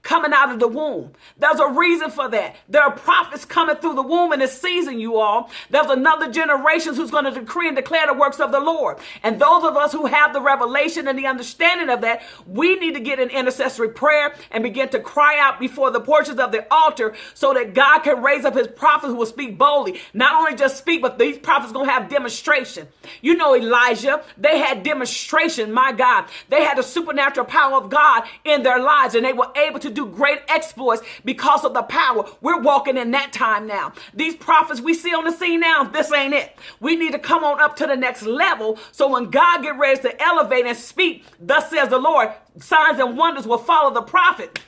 Coming 0.06 0.32
out 0.32 0.52
of 0.52 0.60
the 0.60 0.68
womb. 0.68 1.10
There's 1.36 1.58
a 1.58 1.68
reason 1.68 2.12
for 2.12 2.28
that. 2.28 2.54
There 2.68 2.80
are 2.80 2.92
prophets 2.92 3.44
coming 3.44 3.74
through 3.74 3.96
the 3.96 4.02
womb 4.02 4.32
in 4.32 4.38
this 4.38 4.62
season, 4.62 5.00
you 5.00 5.16
all. 5.16 5.50
There's 5.68 5.90
another 5.90 6.30
generation 6.30 6.94
who's 6.94 7.10
going 7.10 7.24
to 7.24 7.32
decree 7.32 7.66
and 7.66 7.76
declare 7.76 8.06
the 8.06 8.14
works 8.14 8.38
of 8.38 8.52
the 8.52 8.60
Lord. 8.60 8.98
And 9.24 9.40
those 9.40 9.64
of 9.64 9.76
us 9.76 9.90
who 9.90 10.06
have 10.06 10.32
the 10.32 10.40
revelation 10.40 11.08
and 11.08 11.18
the 11.18 11.26
understanding 11.26 11.88
of 11.88 12.02
that, 12.02 12.22
we 12.46 12.76
need 12.76 12.94
to 12.94 13.00
get 13.00 13.18
an 13.18 13.30
intercessory 13.30 13.88
prayer 13.88 14.32
and 14.52 14.62
begin 14.62 14.88
to 14.90 15.00
cry 15.00 15.40
out 15.40 15.58
before 15.58 15.90
the 15.90 16.00
portions 16.00 16.38
of 16.38 16.52
the 16.52 16.72
altar 16.72 17.16
so 17.34 17.52
that 17.54 17.74
God 17.74 18.04
can 18.04 18.22
raise 18.22 18.44
up 18.44 18.54
his 18.54 18.68
prophets 18.68 19.10
who 19.10 19.16
will 19.16 19.26
speak 19.26 19.58
boldly. 19.58 20.00
Not 20.14 20.34
only 20.34 20.54
just 20.54 20.76
speak, 20.78 21.02
but 21.02 21.18
these 21.18 21.36
prophets 21.36 21.72
going 21.72 21.88
to 21.88 21.92
have 21.92 22.08
demonstration. 22.08 22.86
You 23.22 23.34
know, 23.34 23.56
Elijah, 23.56 24.22
they 24.38 24.58
had 24.60 24.84
demonstration, 24.84 25.72
my 25.72 25.90
God. 25.90 26.26
They 26.48 26.62
had 26.62 26.78
the 26.78 26.84
supernatural 26.84 27.46
power 27.46 27.74
of 27.74 27.90
God 27.90 28.22
in 28.44 28.62
their 28.62 28.78
lives 28.78 29.16
and 29.16 29.24
they 29.24 29.32
were 29.32 29.50
able 29.56 29.80
to 29.80 29.95
do 29.96 30.06
great 30.06 30.38
exploits 30.48 31.02
because 31.24 31.64
of 31.64 31.74
the 31.74 31.82
power. 31.82 32.24
We're 32.40 32.60
walking 32.60 32.96
in 32.96 33.10
that 33.12 33.32
time 33.32 33.66
now. 33.66 33.92
These 34.14 34.36
prophets 34.36 34.80
we 34.80 34.94
see 34.94 35.12
on 35.12 35.24
the 35.24 35.32
scene 35.32 35.60
now, 35.60 35.84
this 35.84 36.12
ain't 36.12 36.34
it. 36.34 36.56
We 36.78 36.94
need 36.94 37.12
to 37.12 37.18
come 37.18 37.42
on 37.42 37.60
up 37.60 37.74
to 37.76 37.86
the 37.86 37.96
next 37.96 38.22
level 38.22 38.78
so 38.92 39.08
when 39.08 39.30
God 39.30 39.62
get 39.62 39.78
ready 39.78 40.00
to 40.02 40.22
elevate 40.22 40.66
and 40.66 40.76
speak, 40.76 41.24
thus 41.40 41.70
says 41.70 41.88
the 41.88 41.98
Lord, 41.98 42.30
signs 42.58 43.00
and 43.00 43.16
wonders 43.16 43.46
will 43.46 43.58
follow 43.58 43.92
the 43.92 44.02
prophet 44.02 44.60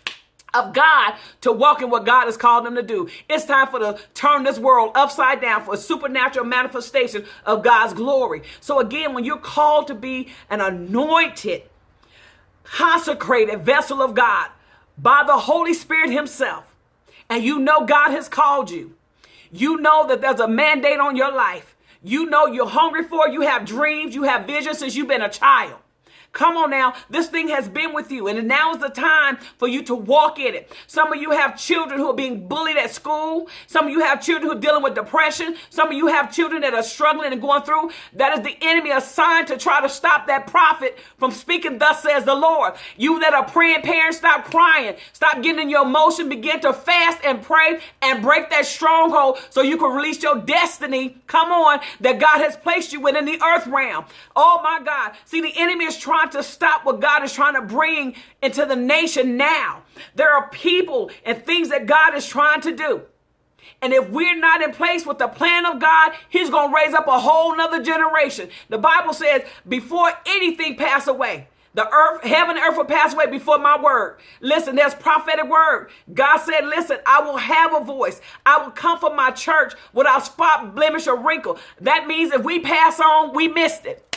of 0.55 0.73
God 0.73 1.15
to 1.43 1.53
walk 1.53 1.83
in 1.83 1.91
what 1.91 2.07
God 2.07 2.25
has 2.25 2.37
called 2.37 2.65
them 2.65 2.75
to 2.75 2.83
do. 2.83 3.09
It's 3.29 3.45
time 3.45 3.69
for 3.69 3.79
to 3.79 3.99
turn 4.15 4.45
this 4.45 4.59
world 4.59 4.93
upside 4.95 5.41
down 5.41 5.65
for 5.65 5.75
a 5.75 5.77
supernatural 5.77 6.47
manifestation 6.47 7.27
of 7.45 7.63
God's 7.63 7.93
glory. 7.93 8.43
So 8.61 8.81
again, 8.81 9.13
when 9.15 9.25
you're 9.25 9.39
called 9.39 9.89
to 9.89 9.95
be 9.95 10.29
an 10.49 10.61
anointed, 10.61 11.63
consecrated 12.65 13.61
vessel 13.61 14.03
of 14.03 14.15
God 14.15 14.51
by 14.99 15.23
the 15.27 15.37
Holy 15.37 15.75
Spirit 15.75 16.11
himself, 16.11 16.75
and 17.31 17.43
you 17.43 17.59
know 17.59 17.87
God 17.87 18.11
has 18.11 18.29
called 18.29 18.71
you, 18.71 18.95
you 19.51 19.79
know 19.79 20.07
that 20.07 20.21
there's 20.21 20.41
a 20.41 20.49
mandate 20.49 20.99
on 20.99 21.17
your 21.17 21.33
life. 21.33 21.77
You 22.03 22.27
know 22.27 22.47
you're 22.47 22.69
hungry 22.69 23.05
for, 23.05 23.29
you 23.29 23.43
have 23.43 23.65
dreams, 23.65 24.15
you 24.15 24.25
have 24.25 24.47
visions 24.47 24.79
since 24.79 24.95
you've 24.95 25.09
been 25.09 25.23
a 25.23 25.29
child. 25.29 25.79
Come 26.33 26.57
on 26.57 26.71
now. 26.71 26.95
This 27.11 27.29
thing 27.29 27.49
has 27.49 27.69
been 27.69 27.95
with 27.95 28.13
you, 28.13 28.29
and 28.29 28.47
now 28.47 28.73
is 28.73 28.79
the 28.79 28.91
time 28.91 29.39
for 29.57 29.67
you 29.67 29.83
to 29.85 29.95
walk 29.95 30.39
in 30.39 30.55
it. 30.55 30.71
Some 30.87 31.13
of 31.13 31.21
you 31.21 31.31
have 31.31 31.59
children 31.59 31.99
who 31.99 32.09
are 32.11 32.15
being 32.15 32.47
bullied 32.47 32.77
at 32.77 32.91
school. 32.91 33.49
Some 33.67 33.87
of 33.87 33.91
you 33.91 34.01
have 34.01 34.23
children 34.23 34.51
who 34.51 34.57
are 34.57 34.61
dealing 34.61 34.83
with 34.83 34.95
depression. 34.95 35.57
Some 35.71 35.89
of 35.89 35.95
you 35.95 36.07
have 36.09 36.33
children 36.33 36.63
that 36.63 36.75
are 36.75 36.83
struggling 36.83 37.33
and 37.33 37.41
going 37.41 37.63
through. 37.63 37.91
That 38.13 38.39
is 38.39 38.45
the 38.45 38.57
enemy 38.61 38.91
assigned 38.91 39.49
to 39.49 39.57
try 39.57 39.81
to 39.81 39.89
stop 39.89 40.27
that 40.27 40.47
prophet 40.47 40.99
from 41.19 41.31
speaking, 41.31 41.79
thus 41.79 42.03
says 42.03 42.25
the 42.25 42.35
Lord. 42.35 42.75
You 42.97 43.21
that 43.21 43.33
are 43.33 43.45
praying 43.45 43.83
parents, 43.83 44.19
stop 44.19 44.45
crying. 44.45 44.97
Stop 45.15 45.43
getting 45.43 45.63
in 45.63 45.71
your 45.71 45.87
emotion. 45.87 46.29
Begin 46.29 46.61
to 46.61 46.73
fast 46.73 47.19
and 47.25 47.43
pray 47.43 47.81
and 48.03 48.23
break 48.23 48.51
that 48.51 48.67
stronghold 48.67 49.39
so 49.51 49.63
you 49.63 49.79
can 49.79 49.97
release 49.97 50.23
your 50.23 50.39
destiny. 50.39 51.17
Come 51.27 51.51
on, 51.53 51.81
that 52.01 52.21
God 52.21 52.39
has 52.39 52.57
placed 52.57 52.93
you 52.93 53.01
within 53.01 53.25
the 53.25 53.41
earth 53.43 53.67
realm. 53.67 54.05
Oh 54.37 54.61
my 54.63 54.81
God. 54.85 55.13
See, 55.25 55.41
the 55.41 55.53
enemy 55.57 55.87
is 55.87 55.97
trying 55.97 56.18
trying 56.19 56.31
to 56.31 56.43
stop 56.43 56.85
what 56.85 57.01
God 57.01 57.23
is 57.23 57.33
trying 57.33 57.55
to 57.55 57.63
bring 57.63 58.15
into 58.43 58.67
the 58.67 58.77
nation 58.77 59.37
now. 59.37 59.83
There 60.15 60.33
are 60.33 60.49
people 60.51 61.11
and 61.25 61.45
things 61.45 61.69
that 61.71 61.87
God 61.87 62.15
is 62.15 62.27
trying 62.27 62.61
to 62.63 62.75
do. 62.75 63.03
And 63.81 63.93
if 63.93 64.11
we're 64.11 64.37
not 64.37 64.63
in 64.63 64.73
place 64.73 65.07
with 65.07 65.19
the 65.19 65.29
plan 65.29 65.65
of 65.65 65.79
God, 65.81 66.13
He's 66.29 66.51
going 66.51 66.71
to 66.71 66.75
raise 66.75 66.95
up 66.95 67.07
a 67.07 67.19
whole 67.19 67.57
nother 67.57 67.83
generation. 67.83 68.49
The 68.69 68.79
Bible 68.79 69.13
says, 69.13 69.43
before 69.69 70.11
anything 70.27 70.77
pass 70.77 71.07
away, 71.07 71.49
the 71.75 71.89
earth, 71.89 72.25
heaven 72.25 72.57
and 72.57 72.65
earth 72.65 72.77
will 72.77 72.87
pass 72.87 73.13
away 73.13 73.27
before 73.27 73.59
my 73.59 73.81
word. 73.81 74.19
Listen, 74.41 74.75
there's 74.75 74.95
prophetic 74.95 75.49
word. 75.49 75.91
God 76.13 76.39
said, 76.39 76.65
listen, 76.65 76.99
I 77.07 77.21
will 77.21 77.37
have 77.37 77.73
a 77.73 77.85
voice. 77.85 78.21
I 78.45 78.61
will 78.61 78.73
come 78.73 78.99
for 78.99 79.15
my 79.15 79.31
church 79.31 79.75
without 79.93 80.25
spot, 80.27 80.75
blemish, 80.75 81.07
or 81.07 81.17
wrinkle. 81.17 81.59
That 81.81 82.09
means 82.09 82.33
if 82.33 82.43
we 82.43 82.59
pass 82.59 82.99
on, 82.99 83.33
we 83.33 83.47
missed 83.47 83.87
it. 83.87 84.08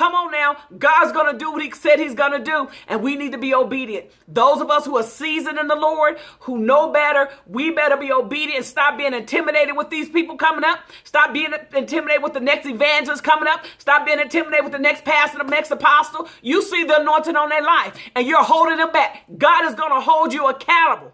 Come 0.00 0.14
on 0.14 0.32
now. 0.32 0.56
God's 0.78 1.12
going 1.12 1.30
to 1.30 1.38
do 1.38 1.52
what 1.52 1.60
he 1.60 1.70
said 1.72 1.98
he's 1.98 2.14
going 2.14 2.32
to 2.32 2.42
do, 2.42 2.70
and 2.88 3.02
we 3.02 3.16
need 3.16 3.32
to 3.32 3.38
be 3.38 3.52
obedient. 3.52 4.06
Those 4.26 4.62
of 4.62 4.70
us 4.70 4.86
who 4.86 4.96
are 4.96 5.02
seasoned 5.02 5.58
in 5.58 5.66
the 5.66 5.76
Lord, 5.76 6.16
who 6.38 6.56
know 6.56 6.90
better, 6.90 7.28
we 7.46 7.70
better 7.70 7.98
be 7.98 8.10
obedient. 8.10 8.64
Stop 8.64 8.96
being 8.96 9.12
intimidated 9.12 9.76
with 9.76 9.90
these 9.90 10.08
people 10.08 10.38
coming 10.38 10.64
up. 10.64 10.78
Stop 11.04 11.34
being 11.34 11.52
intimidated 11.76 12.22
with 12.22 12.32
the 12.32 12.40
next 12.40 12.66
evangelist 12.66 13.22
coming 13.22 13.46
up. 13.46 13.66
Stop 13.76 14.06
being 14.06 14.20
intimidated 14.20 14.64
with 14.64 14.72
the 14.72 14.78
next 14.78 15.04
pastor, 15.04 15.36
the 15.36 15.44
next 15.44 15.70
apostle. 15.70 16.30
You 16.40 16.62
see 16.62 16.82
the 16.84 17.02
anointing 17.02 17.36
on 17.36 17.50
their 17.50 17.62
life, 17.62 17.94
and 18.16 18.26
you're 18.26 18.42
holding 18.42 18.78
them 18.78 18.92
back. 18.92 19.24
God 19.36 19.66
is 19.66 19.74
going 19.74 19.92
to 19.92 20.00
hold 20.00 20.32
you 20.32 20.48
accountable. 20.48 21.12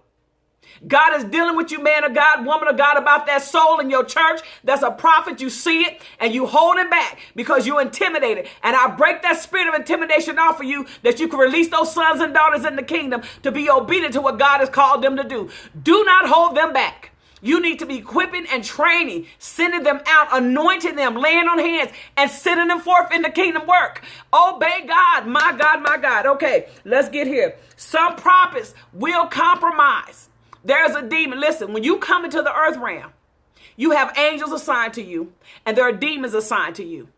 God 0.87 1.17
is 1.17 1.25
dealing 1.25 1.57
with 1.57 1.71
you, 1.71 1.83
man 1.83 2.05
of 2.05 2.15
God, 2.15 2.45
woman 2.45 2.69
of 2.69 2.77
God, 2.77 2.97
about 2.97 3.27
that 3.27 3.43
soul 3.43 3.81
in 3.81 3.91
your 3.91 4.05
church. 4.05 4.41
That's 4.65 4.83
a 4.83 4.91
prophet. 4.91 5.41
You 5.41 5.51
see 5.51 5.83
it 5.83 6.01
and 6.21 6.35
you 6.35 6.47
hold 6.47 6.77
it 6.77 6.91
back 6.91 7.19
because 7.35 7.67
you're 7.67 7.81
intimidated. 7.81 8.49
And 8.63 8.77
I 8.77 8.89
break 8.89 9.23
that 9.23 9.41
spirit 9.41 9.69
of 9.69 9.75
intimidation 9.75 10.39
off 10.39 10.61
of 10.61 10.67
you 10.67 10.87
that 11.03 11.21
you 11.21 11.29
can 11.29 11.39
release 11.39 11.69
those 11.69 11.93
sons 11.93 12.21
and 12.21 12.35
daughters 12.35 12.65
in 12.65 12.77
the 12.77 12.83
kingdom 12.83 13.23
to 13.43 13.53
be 13.53 13.71
obedient 13.71 14.15
to 14.15 14.21
what 14.21 14.39
God 14.39 14.61
has 14.61 14.69
called 14.69 15.03
them 15.03 15.17
to 15.17 15.25
do. 15.25 15.51
Do 15.83 16.05
not 16.05 16.29
hold 16.29 16.57
them 16.57 16.73
back. 16.73 17.13
You 17.43 17.61
need 17.61 17.79
to 17.81 17.87
be 17.87 17.99
equipping 17.99 18.47
and 18.51 18.65
training, 18.65 19.27
sending 19.39 19.83
them 19.83 20.01
out, 20.07 20.29
anointing 20.33 20.97
them, 20.97 21.15
laying 21.17 21.47
on 21.47 21.59
hands, 21.59 21.93
and 22.17 22.31
sending 22.31 22.69
them 22.69 22.81
forth 22.81 23.13
in 23.13 23.23
the 23.23 23.31
kingdom 23.31 23.67
work. 23.67 24.03
Obey 24.33 24.85
God, 24.87 25.27
my 25.27 25.55
God, 25.57 25.83
my 25.83 25.99
God. 25.99 26.27
Okay, 26.27 26.69
let's 26.85 27.09
get 27.09 27.27
here. 27.27 27.57
Some 27.77 28.17
prophets 28.17 28.75
will 28.93 29.27
compromise. 29.27 30.31
There's 30.67 30.97
a 30.97 31.03
demon. 31.03 31.39
Listen, 31.39 31.73
when 31.73 31.85
you 31.85 31.99
come 31.99 32.25
into 32.25 32.43
the 32.43 32.53
earth 32.53 32.77
realm, 32.77 33.13
you 33.77 33.93
have 33.93 34.19
angels 34.19 34.51
assigned 34.51 34.95
to 34.95 35.03
you, 35.03 35.33
and 35.65 35.77
there 35.77 35.85
are 35.85 35.93
demons 35.93 36.35
assigned 36.35 36.75
to 36.77 36.85
you. 36.85 37.09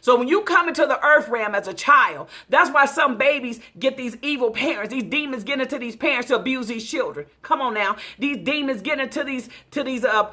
So 0.00 0.16
when 0.18 0.28
you 0.28 0.42
come 0.42 0.68
into 0.68 0.86
the 0.86 1.04
earth 1.04 1.28
realm 1.28 1.54
as 1.54 1.68
a 1.68 1.74
child, 1.74 2.28
that's 2.48 2.70
why 2.70 2.86
some 2.86 3.16
babies 3.16 3.60
get 3.78 3.96
these 3.96 4.16
evil 4.22 4.50
parents. 4.50 4.92
These 4.92 5.04
demons 5.04 5.44
get 5.44 5.60
into 5.60 5.78
these 5.78 5.96
parents 5.96 6.28
to 6.28 6.36
abuse 6.36 6.68
these 6.68 6.88
children. 6.88 7.26
Come 7.42 7.60
on 7.60 7.74
now. 7.74 7.96
These 8.18 8.38
demons 8.38 8.82
get 8.82 8.98
into 8.98 9.24
these 9.24 9.48
to 9.70 9.82
these 9.82 10.04
uh, 10.04 10.30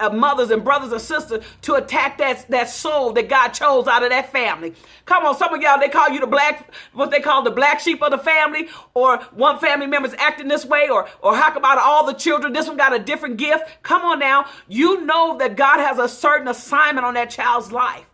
uh, 0.00 0.10
mothers 0.10 0.50
and 0.50 0.64
brothers 0.64 0.92
and 0.92 1.00
sisters 1.00 1.44
to 1.62 1.74
attack 1.74 2.18
that, 2.18 2.48
that 2.50 2.68
soul 2.68 3.12
that 3.12 3.28
God 3.28 3.48
chose 3.48 3.86
out 3.86 4.02
of 4.02 4.10
that 4.10 4.32
family. 4.32 4.74
Come 5.04 5.24
on, 5.24 5.36
some 5.36 5.52
of 5.54 5.60
y'all, 5.60 5.78
they 5.78 5.88
call 5.88 6.08
you 6.10 6.20
the 6.20 6.26
black, 6.26 6.72
what 6.92 7.10
they 7.10 7.20
call 7.20 7.42
the 7.42 7.50
black 7.50 7.80
sheep 7.80 8.02
of 8.02 8.10
the 8.10 8.18
family, 8.18 8.68
or 8.94 9.18
one 9.34 9.58
family 9.58 9.86
member's 9.86 10.14
acting 10.14 10.48
this 10.48 10.64
way, 10.64 10.88
or, 10.88 11.08
or 11.22 11.36
how 11.36 11.54
about 11.54 11.78
all 11.78 12.06
the 12.06 12.12
children? 12.12 12.52
This 12.52 12.68
one 12.68 12.76
got 12.76 12.94
a 12.94 12.98
different 12.98 13.36
gift. 13.36 13.64
Come 13.82 14.02
on 14.02 14.18
now. 14.18 14.46
You 14.68 15.04
know 15.04 15.38
that 15.38 15.56
God 15.56 15.78
has 15.78 15.98
a 15.98 16.08
certain 16.08 16.48
assignment 16.48 17.06
on 17.06 17.14
that 17.14 17.30
child's 17.30 17.72
life 17.72 18.04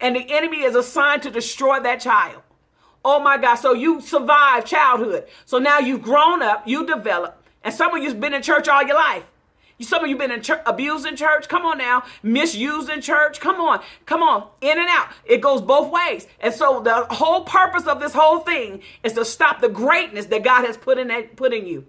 and 0.00 0.16
the 0.16 0.30
enemy 0.30 0.62
is 0.62 0.74
assigned 0.74 1.22
to 1.22 1.30
destroy 1.30 1.80
that 1.80 2.00
child. 2.00 2.42
Oh 3.04 3.20
my 3.20 3.38
God. 3.38 3.56
So 3.56 3.72
you 3.72 4.00
survived 4.00 4.66
childhood. 4.66 5.26
So 5.44 5.58
now 5.58 5.78
you've 5.78 6.02
grown 6.02 6.42
up, 6.42 6.66
you 6.66 6.86
developed, 6.86 7.46
and 7.62 7.74
some 7.74 7.94
of 7.94 8.02
you've 8.02 8.20
been 8.20 8.34
in 8.34 8.42
church 8.42 8.68
all 8.68 8.82
your 8.82 8.96
life. 8.96 9.24
Some 9.80 10.04
of 10.04 10.10
you've 10.10 10.18
been 10.18 10.30
in 10.30 10.42
church, 10.42 10.60
abused 10.66 11.06
in 11.06 11.16
church. 11.16 11.48
Come 11.48 11.64
on 11.64 11.78
now. 11.78 12.04
Misused 12.22 12.90
in 12.90 13.00
church. 13.00 13.40
Come 13.40 13.60
on. 13.62 13.80
Come 14.04 14.22
on. 14.22 14.46
In 14.60 14.78
and 14.78 14.88
out. 14.90 15.08
It 15.24 15.40
goes 15.40 15.62
both 15.62 15.90
ways. 15.90 16.26
And 16.40 16.52
so 16.52 16.80
the 16.80 17.06
whole 17.14 17.44
purpose 17.44 17.86
of 17.86 17.98
this 17.98 18.12
whole 18.12 18.40
thing 18.40 18.82
is 19.02 19.14
to 19.14 19.24
stop 19.24 19.62
the 19.62 19.70
greatness 19.70 20.26
that 20.26 20.44
God 20.44 20.66
has 20.66 20.76
put 20.76 20.98
in 20.98 21.08
that, 21.08 21.34
put 21.34 21.54
in 21.54 21.66
you. 21.66 21.86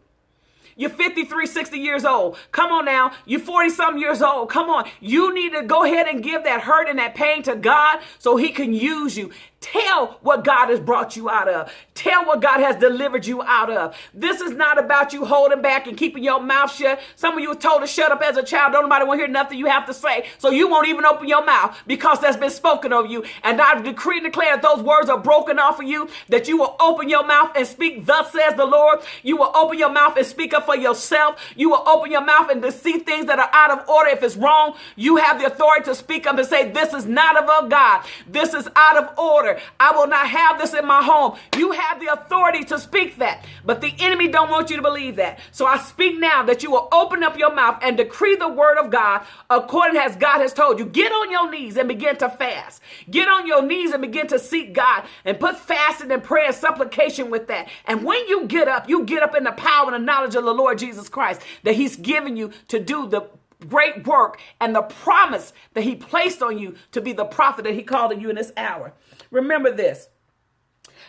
You're 0.76 0.90
53, 0.90 1.46
60 1.46 1.78
years 1.78 2.06
old. 2.06 2.38
Come 2.52 2.72
on 2.72 2.86
now. 2.86 3.12
You're 3.26 3.40
40 3.40 3.70
some 3.70 3.98
years 3.98 4.22
old. 4.22 4.50
Come 4.50 4.70
on. 4.70 4.90
You 5.00 5.34
need 5.34 5.54
to 5.54 5.64
go 5.64 5.84
ahead 5.84 6.08
and 6.08 6.24
give 6.24 6.44
that 6.44 6.62
hurt 6.62 6.88
and 6.88 7.00
that 7.00 7.16
pain 7.16 7.44
to 7.44 7.56
God 7.56 8.00
so 8.20 8.38
he 8.38 8.50
can 8.50 8.74
use 8.74 9.18
you. 9.18 9.32
Tell 9.62 10.18
what 10.22 10.44
God 10.44 10.70
has 10.70 10.80
brought 10.80 11.16
you 11.16 11.30
out 11.30 11.48
of. 11.48 11.72
Tell 11.94 12.26
what 12.26 12.42
God 12.42 12.62
has 12.62 12.76
delivered 12.78 13.28
you 13.28 13.44
out 13.44 13.70
of. 13.70 13.96
This 14.12 14.42
is 14.42 14.54
not 14.54 14.80
about 14.84 15.14
you 15.14 15.24
holding 15.24 15.62
back 15.62 15.86
and 15.86 15.96
keeping 15.96 16.24
your 16.24 16.42
mouth 16.42 16.74
shut. 16.74 17.00
Some 17.16 17.36
of 17.36 17.42
you 17.42 17.50
were 17.50 17.56
told 17.56 17.82
to 17.82 17.88
shut 17.88 18.12
up 18.12 18.24
as 18.24 18.38
a 18.38 18.44
child. 18.44 18.74
Don't 18.74 18.82
nobody 18.82 19.06
want 19.06 19.20
to 19.20 19.24
hear 19.24 19.32
nothing 19.32 19.60
you 19.60 19.68
have 19.68 19.86
to 19.86 19.94
say. 19.94 20.26
So 20.40 20.50
you 20.50 20.68
won't 20.68 20.88
even 20.88 21.06
open 21.06 21.28
your 21.28 21.46
mouth 21.46 21.80
because 21.86 22.20
that's 22.20 22.38
been 22.38 22.50
spoken 22.50 22.92
of 22.92 23.06
you. 23.12 23.24
And 23.44 23.62
I 23.62 23.80
decree 23.80 24.18
and 24.18 24.26
declare 24.26 24.56
that 24.56 24.64
those 24.64 24.82
words 24.84 25.10
are 25.12 25.20
broken 25.20 25.60
off 25.60 25.80
of 25.80 25.86
you, 25.86 26.10
that 26.30 26.48
you 26.48 26.58
will 26.58 26.76
open 26.80 27.08
your 27.08 27.26
mouth 27.26 27.52
and 27.56 27.68
speak, 27.68 28.08
thus 28.08 28.32
says 28.32 28.56
the 28.56 28.66
Lord. 28.66 29.02
You 29.22 29.38
will 29.38 29.52
open 29.56 29.78
your 29.78 29.92
mouth 29.92 30.18
and 30.18 30.26
speak 30.26 30.56
up 30.56 30.66
for 30.66 30.76
yourself. 30.76 31.40
You 31.56 31.70
will 31.70 31.88
open 31.88 32.12
your 32.12 32.26
mouth 32.26 32.50
and 32.50 32.64
to 32.64 32.72
see 32.72 32.98
things 32.98 33.28
that 33.28 33.38
are 33.38 33.50
out 33.54 33.70
of 33.80 33.88
order. 33.88 34.10
If 34.10 34.24
it's 34.24 34.36
wrong, 34.36 34.76
you 34.96 35.18
have 35.18 35.40
the 35.40 35.46
authority 35.46 35.86
to 35.86 35.94
speak 35.94 36.26
up 36.26 36.40
and 36.40 36.48
say, 36.48 36.72
this 36.72 36.94
is 36.94 37.06
not 37.06 37.38
of 37.38 37.66
a 37.66 37.70
God. 37.70 38.06
This 38.28 38.56
is 38.56 38.68
out 38.76 38.98
of 38.98 39.20
order. 39.20 39.51
I 39.80 39.92
will 39.92 40.08
not 40.08 40.28
have 40.28 40.60
this 40.60 40.74
in 40.74 40.86
my 40.86 41.04
home. 41.04 41.38
You 41.58 41.72
have 41.72 42.00
the 42.00 42.14
authority 42.14 42.64
to 42.66 42.80
speak 42.80 43.18
that, 43.18 43.46
but 43.66 43.82
the 43.82 43.94
enemy 44.00 44.28
don't 44.28 44.50
want 44.50 44.70
you 44.70 44.76
to 44.78 44.82
believe 44.82 45.18
that. 45.18 45.40
So 45.52 45.66
I 45.66 45.78
speak 45.78 46.20
now 46.20 46.44
that 46.44 46.64
you 46.64 46.72
will 46.72 46.88
open 46.92 47.24
up 47.24 47.38
your 47.38 47.54
mouth 47.54 47.80
and 47.82 47.98
decree 47.98 48.36
the 48.36 48.48
word 48.50 48.78
of 48.78 48.90
God 48.92 49.26
according 49.50 49.98
as 49.98 50.16
God 50.16 50.40
has 50.40 50.54
told 50.54 50.80
you. 50.80 50.86
Get 50.86 51.12
on 51.12 51.32
your 51.32 51.50
knees 51.52 51.78
and 51.78 51.88
begin 51.88 52.18
to 52.18 52.30
fast. 52.30 52.82
Get 53.10 53.28
on 53.28 53.48
your 53.48 53.62
knees 53.62 53.92
and 53.92 54.02
begin 54.02 54.28
to 54.28 54.40
seek 54.40 54.74
God 54.74 55.06
and 55.26 55.40
put 55.40 55.58
fasting 55.58 56.12
and 56.12 56.24
prayer 56.24 56.48
and 56.48 56.56
supplication 56.56 57.30
with 57.30 57.48
that. 57.48 57.68
And 57.86 58.04
when 58.04 58.28
you 58.28 58.46
get 58.46 58.68
up, 58.68 58.90
you 58.90 59.04
get 59.06 59.24
up 59.24 59.36
in 59.36 59.44
the 59.44 59.52
power 59.52 59.86
and 59.86 59.96
the 59.96 60.00
knowledge 60.00 60.36
of 60.36 60.44
the 60.44 60.54
Lord 60.54 60.78
Jesus 60.78 61.10
Christ 61.10 61.42
that 61.64 61.76
he's 61.76 61.96
given 61.96 62.36
you 62.38 62.52
to 62.70 62.80
do 62.80 63.08
the 63.08 63.28
great 63.70 64.08
work 64.08 64.40
and 64.60 64.76
the 64.76 64.82
promise 64.82 65.54
that 65.74 65.84
he 65.84 65.96
placed 65.96 66.42
on 66.42 66.58
you 66.58 66.76
to 66.92 67.02
be 67.02 67.14
the 67.14 67.26
prophet 67.26 67.64
that 67.64 67.76
he 67.76 67.84
called 67.84 68.12
on 68.12 68.20
you 68.20 68.30
in 68.30 68.36
this 68.36 68.52
hour. 68.58 68.94
Remember 69.32 69.72
this 69.72 70.10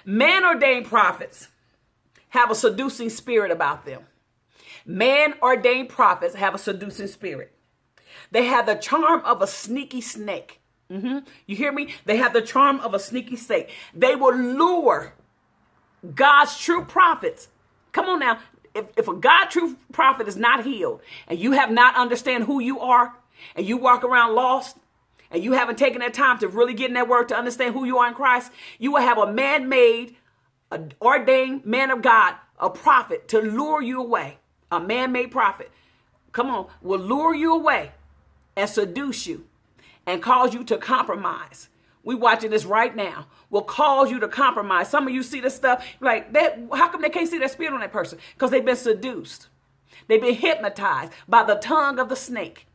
man 0.05 0.45
ordained 0.45 0.87
prophets 0.87 1.49
have 2.31 2.51
a 2.51 2.55
seducing 2.55 3.11
spirit 3.11 3.51
about 3.51 3.85
them. 3.85 4.03
Man 4.87 5.35
ordained 5.43 5.89
prophets 5.91 6.35
have 6.35 6.55
a 6.55 6.59
seducing 6.59 7.07
spirit. 7.07 7.53
They 8.31 8.47
have 8.47 8.67
the 8.67 8.75
charm 8.75 9.21
of 9.25 9.43
a 9.43 9.47
sneaky 9.47 10.01
snake. 10.01 10.61
Mm-hmm. 10.91 11.19
You 11.47 11.57
hear 11.57 11.73
me? 11.73 11.95
They 12.05 12.17
have 12.17 12.33
the 12.33 12.43
charm 12.43 12.81
of 12.81 12.95
a 12.95 12.99
sneaky 12.99 13.37
snake. 13.37 13.71
They 13.95 14.17
will 14.17 14.37
lure 14.37 15.15
God's 16.15 16.59
true 16.59 16.85
prophets. 16.85 17.49
Come 17.93 18.07
on 18.07 18.21
now 18.21 18.39
if, 18.75 18.87
if 18.97 19.09
a 19.09 19.15
God 19.15 19.47
true 19.47 19.77
prophet 19.93 20.29
is 20.29 20.37
not 20.37 20.65
healed 20.65 21.01
and 21.29 21.39
you 21.39 21.53
have 21.53 21.71
not 21.71 21.97
understand 21.97 22.45
who 22.45 22.61
you 22.61 22.81
are 22.81 23.15
and 23.55 23.67
you 23.67 23.77
walk 23.77 24.05
around 24.05 24.35
lost 24.35 24.77
and 25.33 25.43
you 25.43 25.53
haven't 25.53 25.79
taken 25.79 26.01
that 26.01 26.15
time 26.15 26.39
to 26.39 26.49
really 26.49 26.75
get 26.75 26.89
in 26.89 26.95
that 26.95 27.09
word 27.09 27.29
to 27.31 27.37
understand 27.37 27.75
who 27.75 27.85
you 27.85 27.99
are 27.99 28.07
in 28.07 28.15
Christ, 28.15 28.53
you 28.79 28.93
will 28.93 29.01
have 29.01 29.19
a 29.19 29.33
man-made, 29.33 30.17
an 30.71 30.93
ordained 31.01 31.67
man 31.67 31.91
of 31.91 32.03
God, 32.03 32.37
a 32.59 32.71
prophet 32.71 33.27
to 33.29 33.41
lure 33.41 33.83
you 33.83 34.01
away. 34.01 34.39
A 34.71 34.81
man-made 34.81 35.31
prophet, 35.31 35.71
come 36.33 36.49
on, 36.49 36.67
will 36.81 37.01
lure 37.01 37.35
you 37.35 37.55
away 37.55 37.93
and 38.57 38.71
seduce 38.71 39.27
you 39.27 39.47
and 40.07 40.23
cause 40.23 40.55
you 40.55 40.65
to 40.65 40.79
compromise 40.79 41.69
we 42.05 42.15
watching 42.15 42.51
this 42.51 42.65
right 42.65 42.95
now 42.95 43.27
will 43.51 43.63
cause 43.63 44.11
you 44.11 44.19
to 44.21 44.29
compromise. 44.29 44.89
Some 44.89 45.07
of 45.07 45.15
you 45.15 45.23
see 45.23 45.41
this 45.41 45.55
stuff 45.55 45.87
like 46.01 46.33
that. 46.33 46.59
How 46.73 46.89
come 46.89 47.03
they 47.03 47.11
can't 47.11 47.29
see 47.29 47.39
that 47.39 47.51
spirit 47.51 47.75
on 47.75 47.81
that 47.81 47.93
person? 47.93 48.19
Because 48.35 48.51
they've 48.51 48.65
been 48.65 48.77
seduced. 48.77 49.49
They've 50.09 50.21
been 50.21 50.35
hypnotized 50.35 51.13
by 51.29 51.45
the 51.45 51.55
tongue 51.57 51.99
of 51.99 52.09
the 52.09 52.17
snake. 52.17 52.67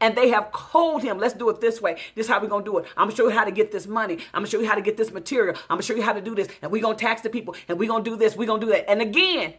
And 0.00 0.16
they 0.16 0.28
have 0.30 0.52
told 0.52 1.02
him, 1.02 1.18
let's 1.18 1.34
do 1.34 1.48
it 1.50 1.60
this 1.60 1.80
way. 1.80 1.94
This 2.14 2.26
is 2.26 2.32
how 2.32 2.40
we're 2.40 2.48
going 2.48 2.64
to 2.64 2.70
do 2.70 2.78
it. 2.78 2.86
I'm 2.96 3.06
going 3.06 3.10
to 3.10 3.16
show 3.16 3.28
you 3.28 3.34
how 3.34 3.44
to 3.44 3.50
get 3.50 3.72
this 3.72 3.86
money. 3.86 4.14
I'm 4.34 4.40
going 4.40 4.46
to 4.46 4.50
show 4.50 4.60
you 4.60 4.68
how 4.68 4.74
to 4.74 4.82
get 4.82 4.96
this 4.96 5.10
material. 5.12 5.56
I'm 5.68 5.76
going 5.76 5.80
to 5.80 5.86
show 5.86 5.94
you 5.94 6.02
how 6.02 6.12
to 6.12 6.20
do 6.20 6.34
this. 6.34 6.48
And 6.62 6.70
we're 6.70 6.82
going 6.82 6.96
to 6.96 7.04
tax 7.04 7.22
the 7.22 7.30
people. 7.30 7.54
And 7.68 7.78
we're 7.78 7.88
going 7.88 8.04
to 8.04 8.10
do 8.10 8.16
this. 8.16 8.36
We're 8.36 8.46
going 8.46 8.60
to 8.60 8.66
do 8.66 8.72
that. 8.72 8.90
And 8.90 9.00
again, 9.00 9.54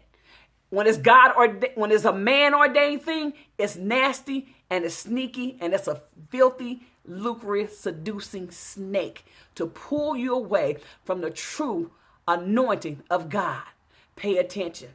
when 0.69 0.88
it's 0.88 0.97
God 0.97 1.34
or 1.36 1.47
when 1.75 1.91
it's 1.91 2.05
a 2.05 2.13
man 2.13 2.53
ordained 2.53 3.03
thing, 3.03 3.34
it's 3.57 3.75
nasty 3.75 4.55
and 4.69 4.86
it's 4.86 4.95
sneaky 4.95 5.57
and 5.60 5.73
it's 5.73 5.88
a 5.88 6.01
filthy 6.29 6.81
lucrative, 7.05 7.71
seducing 7.71 8.49
snake 8.51 9.25
to 9.55 9.65
pull 9.65 10.15
you 10.15 10.34
away 10.34 10.77
from 11.03 11.21
the 11.21 11.29
true 11.29 11.91
anointing 12.27 13.03
of 13.10 13.29
God. 13.29 13.63
Pay 14.15 14.38
attention. 14.38 14.89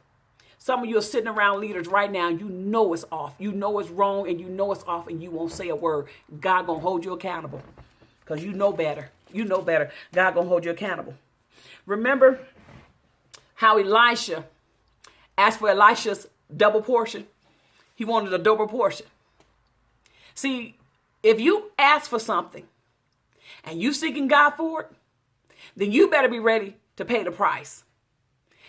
Some 0.67 0.83
of 0.83 0.89
you 0.89 0.97
are 0.97 1.01
sitting 1.01 1.29
around 1.29 1.61
leaders 1.61 1.87
right 1.87 2.11
now, 2.11 2.27
you 2.27 2.49
know 2.49 2.91
it's 2.91 3.05
off. 3.09 3.33
You 3.39 3.53
know 3.53 3.79
it's 3.79 3.89
wrong, 3.89 4.27
and 4.27 4.37
you 4.37 4.49
know 4.49 4.73
it's 4.73 4.83
off, 4.83 5.07
and 5.07 5.23
you 5.23 5.31
won't 5.31 5.53
say 5.53 5.69
a 5.69 5.75
word. 5.77 6.07
God 6.41 6.67
gonna 6.67 6.81
hold 6.81 7.05
you 7.05 7.13
accountable, 7.13 7.61
because 8.19 8.43
you 8.43 8.51
know 8.51 8.73
better. 8.73 9.09
You 9.31 9.45
know 9.45 9.61
better. 9.61 9.91
God 10.11 10.35
gonna 10.35 10.49
hold 10.49 10.65
you 10.65 10.71
accountable. 10.71 11.13
Remember 11.85 12.39
how 13.55 13.77
Elisha 13.77 14.43
asked 15.37 15.59
for 15.59 15.69
Elijah's 15.69 16.27
double 16.53 16.81
portion? 16.81 17.27
He 17.95 18.03
wanted 18.03 18.33
a 18.33 18.37
double 18.37 18.67
portion. 18.67 19.05
See, 20.35 20.75
if 21.23 21.39
you 21.39 21.71
ask 21.79 22.09
for 22.09 22.19
something 22.19 22.65
and 23.63 23.81
you 23.81 23.93
seeking 23.93 24.27
God 24.27 24.49
for 24.57 24.81
it, 24.81 24.91
then 25.77 25.93
you 25.93 26.09
better 26.09 26.27
be 26.27 26.39
ready 26.39 26.75
to 26.97 27.05
pay 27.05 27.23
the 27.23 27.31
price. 27.31 27.85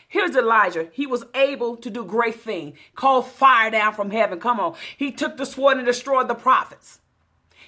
Here's 0.09 0.35
Elijah. 0.35 0.89
He 0.91 1.07
was 1.07 1.25
able 1.35 1.77
to 1.77 1.91
do 1.91 2.05
great 2.05 2.41
thing. 2.41 2.73
Call 2.95 3.23
fire 3.23 3.71
down 3.71 3.93
from 3.93 4.11
heaven. 4.11 4.41
Come 4.41 4.59
on. 4.59 4.75
He 4.97 5.13
took 5.13 5.37
the 5.37 5.45
sword 5.45 5.77
and 5.77 5.87
destroyed 5.87 6.29
the 6.29 6.35
prophets. 6.35 7.01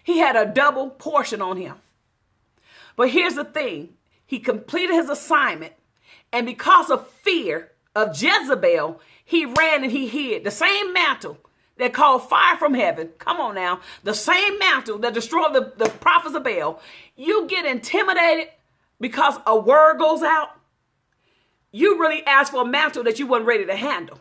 He 0.03 0.19
had 0.19 0.37
a 0.37 0.47
double 0.47 0.89
portion 0.91 1.43
on 1.43 1.59
him. 1.59 1.77
But 2.97 3.11
here's 3.11 3.35
the 3.35 3.45
thing. 3.45 3.91
He 4.27 4.39
completed 4.39 4.95
his 4.95 5.11
assignment. 5.11 5.75
And 6.33 6.47
because 6.47 6.91
of 6.91 7.09
fear 7.09 7.73
of 7.95 8.21
Jezebel, 8.21 9.01
he 9.25 9.45
ran 9.45 9.83
and 9.83 9.93
he 9.93 10.09
hid 10.09 10.45
the 10.45 10.51
same 10.51 10.93
mantle 10.95 11.39
that 11.77 11.93
called 11.93 12.29
fire 12.29 12.57
from 12.57 12.75
heaven. 12.75 13.11
Come 13.19 13.41
on 13.41 13.55
now. 13.55 13.81
The 14.03 14.15
same 14.15 14.59
mantle 14.59 14.99
that 14.99 15.15
destroyed 15.15 15.53
the, 15.53 15.73
the 15.77 15.91
prophets 15.91 16.35
of 16.35 16.45
Baal. 16.45 16.81
You 17.17 17.47
get 17.47 17.67
intimidated 17.67 18.49
because 19.01 19.37
a 19.47 19.59
word 19.59 19.99
goes 19.99 20.23
out. 20.23 20.60
You 21.73 22.01
really 22.01 22.25
ask 22.27 22.53
for 22.53 22.63
a 22.63 22.67
mantle 22.67 23.05
that 23.05 23.19
you 23.19 23.27
weren't 23.27 23.47
ready 23.47 23.67
to 23.67 23.77
handle. 23.77 24.19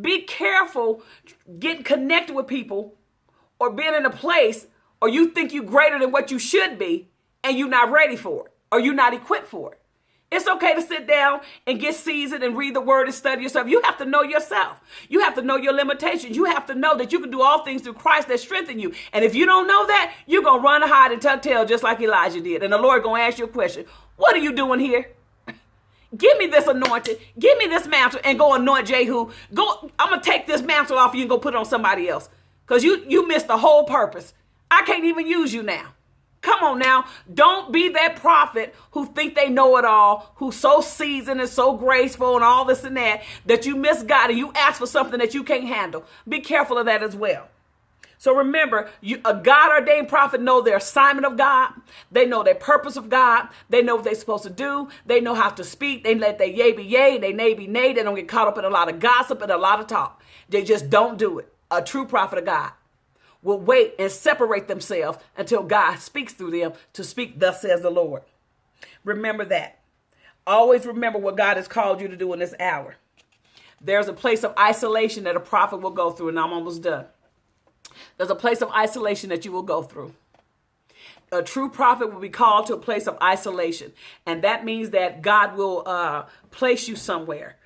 Be 0.00 0.22
careful 0.22 1.02
getting 1.58 1.84
connected 1.84 2.34
with 2.34 2.46
people 2.46 2.94
or 3.58 3.70
being 3.70 3.94
in 3.94 4.06
a 4.06 4.10
place 4.10 4.66
or 5.00 5.08
you 5.08 5.28
think 5.28 5.52
you're 5.52 5.64
greater 5.64 5.98
than 5.98 6.12
what 6.12 6.30
you 6.30 6.38
should 6.38 6.78
be 6.78 7.08
and 7.44 7.58
you're 7.58 7.68
not 7.68 7.90
ready 7.90 8.16
for 8.16 8.46
it 8.46 8.52
or 8.70 8.80
you're 8.80 8.94
not 8.94 9.14
equipped 9.14 9.48
for 9.48 9.72
it. 9.72 9.78
It's 10.30 10.48
okay 10.48 10.74
to 10.74 10.80
sit 10.80 11.06
down 11.06 11.42
and 11.66 11.78
get 11.78 11.94
seasoned 11.94 12.42
and 12.42 12.56
read 12.56 12.74
the 12.74 12.80
word 12.80 13.06
and 13.06 13.14
study 13.14 13.42
yourself. 13.42 13.68
You 13.68 13.82
have 13.82 13.98
to 13.98 14.06
know 14.06 14.22
yourself. 14.22 14.80
You 15.10 15.20
have 15.20 15.34
to 15.34 15.42
know 15.42 15.56
your 15.56 15.74
limitations. 15.74 16.36
You 16.36 16.46
have 16.46 16.64
to 16.66 16.74
know 16.74 16.96
that 16.96 17.12
you 17.12 17.20
can 17.20 17.30
do 17.30 17.42
all 17.42 17.64
things 17.64 17.82
through 17.82 17.94
Christ 17.94 18.28
that 18.28 18.40
strengthen 18.40 18.78
you. 18.78 18.94
And 19.12 19.26
if 19.26 19.34
you 19.34 19.44
don't 19.44 19.66
know 19.66 19.86
that, 19.86 20.14
you're 20.26 20.42
going 20.42 20.60
to 20.60 20.64
run 20.64 20.82
and 20.82 20.90
hide 20.90 21.12
and 21.12 21.20
tuck 21.20 21.42
tail 21.42 21.66
just 21.66 21.82
like 21.82 22.00
Elijah 22.00 22.40
did. 22.40 22.62
And 22.62 22.72
the 22.72 22.78
Lord 22.78 23.02
going 23.02 23.20
to 23.20 23.26
ask 23.26 23.38
you 23.38 23.44
a 23.44 23.48
question. 23.48 23.84
What 24.16 24.34
are 24.34 24.38
you 24.38 24.54
doing 24.54 24.80
here? 24.80 25.10
Give 26.16 26.36
me 26.38 26.46
this 26.46 26.66
anointing. 26.66 27.16
Give 27.38 27.56
me 27.58 27.66
this 27.66 27.86
mantle 27.86 28.20
and 28.24 28.38
go 28.38 28.54
anoint 28.54 28.88
Jehu. 28.88 29.30
Go, 29.54 29.90
I'm 29.98 30.20
to 30.20 30.24
take 30.24 30.46
this 30.46 30.62
mantle 30.62 30.98
off 30.98 31.14
you 31.14 31.22
and 31.22 31.30
go 31.30 31.38
put 31.38 31.54
it 31.54 31.56
on 31.56 31.64
somebody 31.64 32.08
else. 32.08 32.28
Because 32.66 32.84
you, 32.84 33.04
you 33.08 33.26
missed 33.26 33.48
the 33.48 33.58
whole 33.58 33.84
purpose. 33.84 34.34
I 34.70 34.82
can't 34.82 35.04
even 35.04 35.26
use 35.26 35.52
you 35.52 35.62
now. 35.62 35.94
Come 36.42 36.62
on 36.64 36.78
now. 36.80 37.06
Don't 37.32 37.72
be 37.72 37.88
that 37.90 38.16
prophet 38.16 38.74
who 38.90 39.06
think 39.06 39.34
they 39.34 39.48
know 39.48 39.76
it 39.78 39.84
all, 39.84 40.32
who's 40.36 40.56
so 40.56 40.80
seasoned 40.80 41.40
and 41.40 41.48
so 41.48 41.76
graceful 41.76 42.34
and 42.34 42.44
all 42.44 42.64
this 42.64 42.84
and 42.84 42.96
that, 42.96 43.22
that 43.46 43.64
you 43.64 43.76
miss 43.76 44.02
God 44.02 44.30
and 44.30 44.38
you 44.38 44.52
ask 44.54 44.80
for 44.80 44.86
something 44.86 45.20
that 45.20 45.34
you 45.34 45.44
can't 45.44 45.64
handle. 45.64 46.04
Be 46.28 46.40
careful 46.40 46.78
of 46.78 46.86
that 46.86 47.02
as 47.02 47.14
well. 47.14 47.48
So 48.22 48.36
remember, 48.36 48.88
you, 49.00 49.20
a 49.24 49.34
God 49.34 49.72
ordained 49.72 50.06
prophet 50.06 50.40
know 50.40 50.60
their 50.60 50.76
assignment 50.76 51.26
of 51.26 51.36
God. 51.36 51.72
They 52.12 52.24
know 52.24 52.44
their 52.44 52.54
purpose 52.54 52.96
of 52.96 53.08
God. 53.08 53.48
They 53.68 53.82
know 53.82 53.96
what 53.96 54.04
they're 54.04 54.14
supposed 54.14 54.44
to 54.44 54.50
do. 54.50 54.90
They 55.04 55.20
know 55.20 55.34
how 55.34 55.50
to 55.50 55.64
speak. 55.64 56.04
They 56.04 56.14
let 56.14 56.38
their 56.38 56.46
yay 56.46 56.70
be 56.70 56.84
yay, 56.84 57.18
they 57.18 57.32
nay 57.32 57.54
be 57.54 57.66
nay. 57.66 57.92
They 57.92 58.04
don't 58.04 58.14
get 58.14 58.28
caught 58.28 58.46
up 58.46 58.56
in 58.56 58.64
a 58.64 58.70
lot 58.70 58.88
of 58.88 59.00
gossip 59.00 59.42
and 59.42 59.50
a 59.50 59.56
lot 59.56 59.80
of 59.80 59.88
talk. 59.88 60.22
They 60.48 60.62
just 60.62 60.88
don't 60.88 61.18
do 61.18 61.40
it. 61.40 61.52
A 61.68 61.82
true 61.82 62.06
prophet 62.06 62.38
of 62.38 62.44
God 62.44 62.70
will 63.42 63.58
wait 63.58 63.96
and 63.98 64.08
separate 64.08 64.68
themselves 64.68 65.18
until 65.36 65.64
God 65.64 65.96
speaks 65.96 66.32
through 66.32 66.52
them 66.52 66.74
to 66.92 67.02
speak, 67.02 67.40
thus 67.40 67.60
says 67.60 67.80
the 67.80 67.90
Lord. 67.90 68.22
Remember 69.02 69.44
that. 69.46 69.80
Always 70.46 70.86
remember 70.86 71.18
what 71.18 71.36
God 71.36 71.56
has 71.56 71.66
called 71.66 72.00
you 72.00 72.06
to 72.06 72.16
do 72.16 72.32
in 72.34 72.38
this 72.38 72.54
hour. 72.60 72.94
There's 73.80 74.06
a 74.06 74.12
place 74.12 74.44
of 74.44 74.56
isolation 74.56 75.24
that 75.24 75.34
a 75.34 75.40
prophet 75.40 75.78
will 75.78 75.90
go 75.90 76.12
through, 76.12 76.28
and 76.28 76.38
I'm 76.38 76.52
almost 76.52 76.82
done. 76.82 77.06
There's 78.16 78.30
a 78.30 78.34
place 78.34 78.62
of 78.62 78.70
isolation 78.70 79.30
that 79.30 79.44
you 79.44 79.52
will 79.52 79.62
go 79.62 79.82
through. 79.82 80.14
A 81.30 81.42
true 81.42 81.70
prophet 81.70 82.12
will 82.12 82.20
be 82.20 82.28
called 82.28 82.66
to 82.66 82.74
a 82.74 82.78
place 82.78 83.06
of 83.06 83.16
isolation, 83.22 83.92
and 84.26 84.42
that 84.44 84.64
means 84.64 84.90
that 84.90 85.22
God 85.22 85.56
will 85.56 85.82
uh, 85.86 86.24
place 86.50 86.88
you 86.88 86.96
somewhere. 86.96 87.56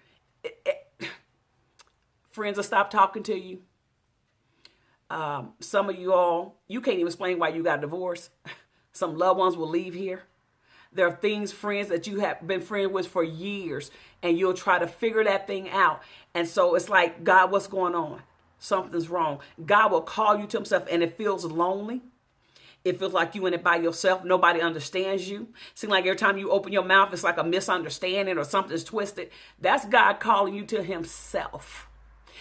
Friends 2.31 2.57
will 2.57 2.65
stop 2.65 2.91
talking 2.91 3.23
to 3.25 3.37
you 3.37 3.63
um, 5.11 5.53
some 5.61 5.89
of 5.89 5.97
you 5.97 6.13
all, 6.13 6.57
you 6.67 6.81
can't 6.81 6.97
even 6.97 7.07
explain 7.07 7.39
why 7.39 7.49
you 7.49 7.63
got 7.63 7.81
divorced. 7.81 8.31
some 8.93 9.17
loved 9.17 9.39
ones 9.39 9.57
will 9.57 9.69
leave 9.69 9.95
here. 9.95 10.25
There 10.93 11.07
are 11.07 11.15
things, 11.15 11.53
friends, 11.53 11.89
that 11.89 12.07
you 12.07 12.21
have 12.21 12.47
been 12.47 12.61
friends 12.61 12.91
with 12.91 13.07
for 13.07 13.23
years, 13.23 13.91
and 14.23 14.39
you'll 14.39 14.55
try 14.55 14.79
to 14.79 14.87
figure 14.87 15.23
that 15.25 15.47
thing 15.47 15.69
out. 15.71 16.03
And 16.35 16.49
so 16.49 16.75
it's 16.75 16.89
like, 16.89 17.23
God, 17.23 17.51
what's 17.51 17.67
going 17.67 17.95
on? 17.95 18.23
Something's 18.67 19.09
wrong. 19.09 19.39
God 19.65 19.93
will 19.93 20.01
call 20.01 20.39
you 20.39 20.47
to 20.49 20.57
Himself, 20.57 20.87
and 20.91 21.03
it 21.03 21.17
feels 21.17 21.45
lonely. 21.45 22.03
It 22.85 22.99
feels 22.99 23.13
like 23.13 23.35
you 23.35 23.47
in 23.47 23.55
it 23.55 23.63
by 23.63 23.77
yourself. 23.77 24.25
Nobody 24.25 24.61
understands 24.61 25.29
you. 25.29 25.49
Seems 25.75 25.91
like 25.91 26.05
every 26.05 26.17
time 26.17 26.37
you 26.37 26.51
open 26.51 26.73
your 26.73 26.85
mouth, 26.85 27.13
it's 27.13 27.25
like 27.25 27.39
a 27.39 27.45
misunderstanding 27.45 28.39
or 28.39 28.45
something's 28.45 28.85
twisted. 28.85 29.31
That's 29.61 29.85
God 29.87 30.15
calling 30.15 30.55
you 30.55 30.65
to 30.67 30.83
Himself 30.83 31.89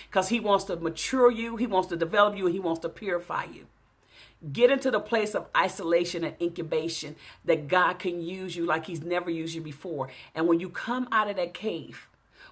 because 0.10 0.30
he 0.30 0.40
wants 0.40 0.64
to 0.66 0.76
mature 0.78 1.30
you, 1.30 1.58
he 1.58 1.68
wants 1.68 1.90
to 1.90 1.98
develop 1.98 2.38
you, 2.38 2.46
and 2.46 2.54
he 2.54 2.60
wants 2.60 2.80
to 2.82 2.90
purify 2.90 3.44
you. 3.46 3.68
Get 4.52 4.72
into 4.72 4.90
the 4.92 5.00
place 5.00 5.36
of 5.36 5.48
isolation 5.56 6.24
and 6.24 6.36
incubation 6.42 7.16
that 7.46 7.68
God 7.68 8.00
can 8.00 8.22
use 8.22 8.56
you 8.56 8.66
like 8.66 8.86
He's 8.86 9.02
never 9.02 9.30
used 9.30 9.56
you 9.56 9.62
before. 9.62 10.10
And 10.34 10.48
when 10.48 10.60
you 10.60 10.70
come 10.70 11.08
out 11.12 11.30
of 11.30 11.36
that 11.38 11.54
cave, 11.54 12.08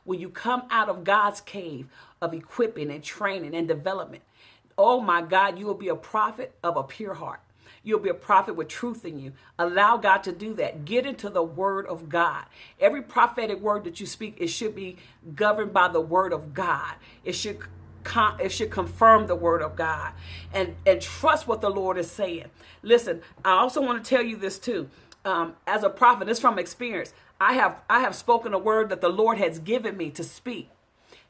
when 0.05 0.19
you 0.19 0.29
come 0.29 0.63
out 0.69 0.89
of 0.89 1.03
God's 1.03 1.41
cave 1.41 1.87
of 2.21 2.33
equipping 2.33 2.91
and 2.91 3.03
training 3.03 3.55
and 3.55 3.67
development, 3.67 4.23
oh 4.77 5.01
my 5.01 5.21
God, 5.21 5.59
you 5.59 5.65
will 5.65 5.73
be 5.73 5.89
a 5.89 5.95
prophet 5.95 6.55
of 6.63 6.77
a 6.77 6.83
pure 6.83 7.15
heart. 7.15 7.41
You'll 7.83 7.99
be 7.99 8.09
a 8.09 8.13
prophet 8.13 8.55
with 8.55 8.69
truth 8.69 9.03
in 9.03 9.19
you. 9.19 9.33
Allow 9.59 9.97
God 9.97 10.23
to 10.23 10.31
do 10.31 10.53
that. 10.55 10.85
Get 10.85 11.05
into 11.05 11.29
the 11.29 11.43
word 11.43 11.85
of 11.85 12.07
God. 12.07 12.45
Every 12.79 13.01
prophetic 13.01 13.59
word 13.59 13.83
that 13.83 13.99
you 13.99 14.05
speak, 14.05 14.37
it 14.39 14.47
should 14.47 14.73
be 14.73 14.95
governed 15.35 15.73
by 15.73 15.89
the 15.89 15.99
word 15.99 16.31
of 16.31 16.53
God. 16.53 16.95
It 17.25 17.33
should 17.33 17.59
it 18.39 18.51
should 18.51 18.69
confirm 18.69 19.27
the 19.27 19.35
word 19.35 19.61
of 19.61 19.77
God 19.77 20.11
and 20.53 20.75
and 20.85 21.01
trust 21.01 21.47
what 21.47 21.61
the 21.61 21.69
Lord 21.69 21.97
is 21.97 22.11
saying. 22.11 22.47
Listen, 22.81 23.21
I 23.45 23.51
also 23.51 23.81
want 23.81 24.03
to 24.03 24.09
tell 24.09 24.23
you 24.23 24.35
this 24.35 24.59
too. 24.59 24.89
Um, 25.25 25.55
as 25.65 25.83
a 25.83 25.89
prophet, 25.89 26.27
it's 26.27 26.39
from 26.39 26.59
experience. 26.59 27.13
I 27.39 27.53
have 27.53 27.81
I 27.89 27.99
have 28.01 28.15
spoken 28.15 28.53
a 28.53 28.59
word 28.59 28.89
that 28.89 29.01
the 29.01 29.09
Lord 29.09 29.37
has 29.37 29.59
given 29.59 29.97
me 29.97 30.09
to 30.11 30.23
speak. 30.23 30.69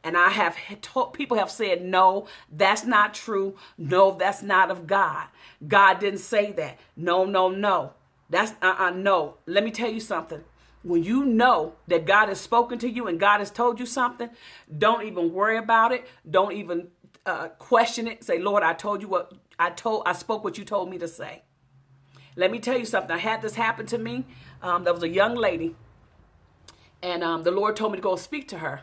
And 0.03 0.17
I 0.17 0.29
have 0.29 0.57
told 0.81 1.13
people 1.13 1.37
have 1.37 1.49
said, 1.49 1.81
no, 1.81 2.27
that's 2.51 2.83
not 2.83 3.13
true. 3.13 3.55
No, 3.77 4.11
that's 4.11 4.43
not 4.43 4.69
of 4.69 4.85
God. 4.85 5.27
God 5.65 5.99
didn't 5.99 6.19
say 6.19 6.51
that. 6.53 6.77
No, 6.97 7.23
no, 7.25 7.49
no. 7.49 7.93
That's 8.29 8.53
uh 8.61 8.75
uh 8.77 8.89
no. 8.91 9.37
Let 9.45 9.63
me 9.63 9.71
tell 9.71 9.89
you 9.89 9.99
something. 10.01 10.43
When 10.83 11.03
you 11.03 11.25
know 11.25 11.75
that 11.87 12.05
God 12.05 12.27
has 12.27 12.41
spoken 12.41 12.77
to 12.79 12.89
you 12.89 13.07
and 13.07 13.17
God 13.19 13.39
has 13.39 13.49
told 13.49 13.79
you 13.79 13.85
something, 13.85 14.29
don't 14.77 15.05
even 15.05 15.31
worry 15.31 15.57
about 15.57 15.93
it. 15.93 16.05
Don't 16.29 16.51
even 16.51 16.89
uh, 17.25 17.47
question 17.57 18.07
it. 18.07 18.23
Say, 18.23 18.39
Lord, 18.39 18.63
I 18.63 18.73
told 18.73 19.01
you 19.01 19.07
what 19.07 19.33
I 19.57 19.69
told. 19.69 20.03
I 20.05 20.11
spoke 20.13 20.43
what 20.43 20.57
you 20.57 20.65
told 20.65 20.89
me 20.89 20.97
to 20.97 21.07
say. 21.07 21.43
Let 22.35 22.51
me 22.51 22.59
tell 22.59 22.77
you 22.77 22.85
something. 22.85 23.11
I 23.11 23.19
had 23.19 23.41
this 23.41 23.55
happen 23.55 23.85
to 23.87 23.97
me. 23.97 24.25
Um, 24.61 24.83
there 24.83 24.93
was 24.93 25.03
a 25.03 25.09
young 25.09 25.35
lady, 25.35 25.75
and 27.03 27.23
um, 27.23 27.43
the 27.43 27.51
Lord 27.51 27.75
told 27.75 27.91
me 27.91 27.99
to 27.99 28.01
go 28.01 28.15
speak 28.15 28.47
to 28.47 28.57
her. 28.57 28.81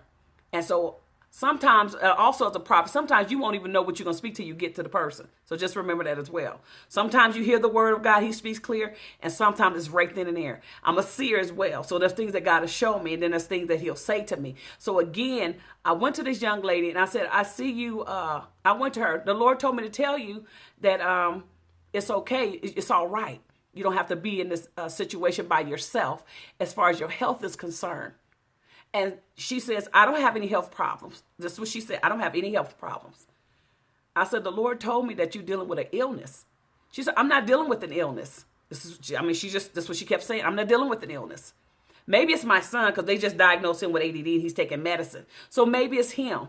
And 0.53 0.65
so 0.65 0.99
Sometimes, 1.33 1.95
uh, 1.95 2.15
also 2.19 2.51
as 2.51 2.57
a 2.57 2.61
prophet, 2.61 2.91
sometimes 2.91 3.31
you 3.31 3.39
won't 3.39 3.55
even 3.55 3.71
know 3.71 3.83
what 3.83 3.99
you're 3.99 4.05
going 4.05 4.15
to 4.15 4.19
speak 4.19 4.35
till 4.35 4.47
you 4.47 4.55
get 4.55 4.75
to 4.75 4.83
the 4.83 4.89
person. 4.89 5.29
So 5.45 5.57
just 5.57 5.77
remember 5.77 6.03
that 6.03 6.19
as 6.19 6.29
well. 6.29 6.61
Sometimes 6.89 7.37
you 7.37 7.45
hear 7.45 7.61
the 7.61 7.69
word 7.69 7.95
of 7.95 8.03
God, 8.03 8.25
he 8.25 8.33
speaks 8.33 8.59
clear, 8.59 8.95
and 9.23 9.33
sometimes 9.33 9.79
it's 9.79 9.89
right 9.89 10.13
then 10.13 10.27
and 10.27 10.37
there. 10.37 10.61
I'm 10.83 10.99
a 10.99 11.05
seer 11.05 11.39
as 11.39 11.53
well. 11.53 11.85
So 11.85 12.01
there's 12.01 12.15
things 12.15 12.33
that 12.33 12.45
God 12.45 12.63
has 12.63 12.73
shown 12.73 13.05
me, 13.05 13.15
and 13.15 13.23
then 13.23 13.31
there's 13.31 13.45
things 13.45 13.69
that 13.69 13.79
he'll 13.79 13.95
say 13.95 14.25
to 14.25 14.37
me. 14.37 14.57
So 14.79 14.99
again, 14.99 15.55
I 15.85 15.93
went 15.93 16.17
to 16.17 16.25
this 16.25 16.43
young 16.43 16.63
lady 16.63 16.91
and 16.91 16.99
I 16.99 17.05
said, 17.05 17.29
I 17.31 17.45
see 17.45 17.71
you. 17.71 18.03
Uh, 18.03 18.45
I 18.65 18.73
went 18.73 18.95
to 18.95 19.01
her. 19.01 19.23
The 19.25 19.35
Lord 19.35 19.61
told 19.61 19.77
me 19.77 19.85
to 19.85 19.89
tell 19.89 20.19
you 20.19 20.47
that 20.81 21.01
um, 21.01 21.45
it's 21.93 22.11
okay. 22.11 22.51
It's 22.51 22.91
all 22.91 23.07
right. 23.07 23.41
You 23.73 23.85
don't 23.85 23.97
have 23.97 24.09
to 24.09 24.17
be 24.17 24.41
in 24.41 24.49
this 24.49 24.69
uh, 24.77 24.89
situation 24.89 25.47
by 25.47 25.61
yourself 25.61 26.25
as 26.59 26.73
far 26.73 26.91
as 26.91 26.99
your 26.99 27.09
health 27.09 27.45
is 27.45 27.57
concerned. 27.57 28.15
And 28.93 29.15
she 29.37 29.61
says, 29.61 29.89
I 29.95 30.05
don't 30.05 30.21
have 30.21 30.37
any 30.37 30.49
health 30.49 30.73
problems. 30.73 31.23
This 31.39 31.53
is 31.53 31.61
what 31.61 31.69
she 31.69 31.81
said. 31.81 32.01
I 32.03 32.09
don't 32.09 32.21
have 32.21 32.35
any 32.35 32.53
health 32.53 32.77
problems. 32.79 33.27
I 34.17 34.25
said, 34.25 34.43
the 34.43 34.51
Lord 34.51 34.81
told 34.81 35.07
me 35.07 35.15
that 35.15 35.35
you're 35.35 35.45
dealing 35.45 35.69
with 35.69 35.79
an 35.79 35.87
illness. 35.93 36.45
She 36.91 37.05
said, 37.05 37.15
I'm 37.17 37.29
not 37.29 37.47
dealing 37.47 37.69
with 37.69 37.85
an 37.85 37.93
illness. 37.93 38.45
This 38.69 38.85
is, 38.85 39.13
I 39.17 39.23
mean, 39.23 39.35
she 39.35 39.49
just, 39.49 39.75
this 39.75 39.85
is 39.85 39.89
what 39.89 39.99
she 39.99 40.05
kept 40.05 40.25
saying. 40.25 40.45
I'm 40.45 40.57
not 40.57 40.69
dealing 40.69 40.89
with 40.89 41.03
an 41.05 41.11
illness. 41.11 41.55
Maybe 42.07 42.33
it's 42.33 42.45
my 42.45 42.61
son 42.61 42.91
because 42.91 43.05
they 43.05 43.19
just 43.19 43.37
diagnosed 43.37 43.85
him 43.85 43.93
with 43.93 44.03
ADD 44.03 44.17
and 44.17 44.27
he's 44.27 44.53
taking 44.53 44.83
medicine. 44.83 45.27
So 45.49 45.65
maybe 45.65 45.97
it's 45.99 46.13
him. 46.13 46.49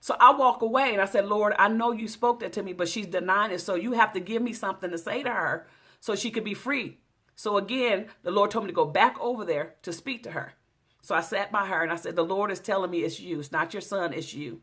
So 0.00 0.16
I 0.18 0.32
walk 0.32 0.62
away 0.62 0.92
and 0.92 1.02
I 1.02 1.04
said, 1.04 1.26
Lord, 1.26 1.52
I 1.58 1.68
know 1.68 1.92
you 1.92 2.08
spoke 2.08 2.40
that 2.40 2.54
to 2.54 2.62
me, 2.62 2.72
but 2.72 2.88
she's 2.88 3.06
denying 3.06 3.52
it. 3.52 3.60
So 3.60 3.74
you 3.74 3.92
have 3.92 4.14
to 4.14 4.20
give 4.20 4.40
me 4.40 4.54
something 4.54 4.90
to 4.90 4.98
say 4.98 5.22
to 5.22 5.30
her 5.30 5.66
so 6.02 6.16
she 6.16 6.32
could 6.32 6.42
be 6.42 6.52
free. 6.52 6.98
So 7.36 7.56
again, 7.56 8.06
the 8.24 8.32
Lord 8.32 8.50
told 8.50 8.64
me 8.64 8.70
to 8.72 8.74
go 8.74 8.84
back 8.84 9.16
over 9.20 9.44
there 9.44 9.76
to 9.82 9.92
speak 9.92 10.24
to 10.24 10.32
her. 10.32 10.54
So 11.00 11.14
I 11.14 11.20
sat 11.20 11.52
by 11.52 11.66
her 11.66 11.80
and 11.80 11.92
I 11.92 11.96
said, 11.96 12.16
The 12.16 12.24
Lord 12.24 12.50
is 12.50 12.58
telling 12.58 12.90
me 12.90 13.04
it's 13.04 13.20
you. 13.20 13.38
It's 13.38 13.52
not 13.52 13.72
your 13.72 13.80
son, 13.80 14.12
it's 14.12 14.34
you. 14.34 14.62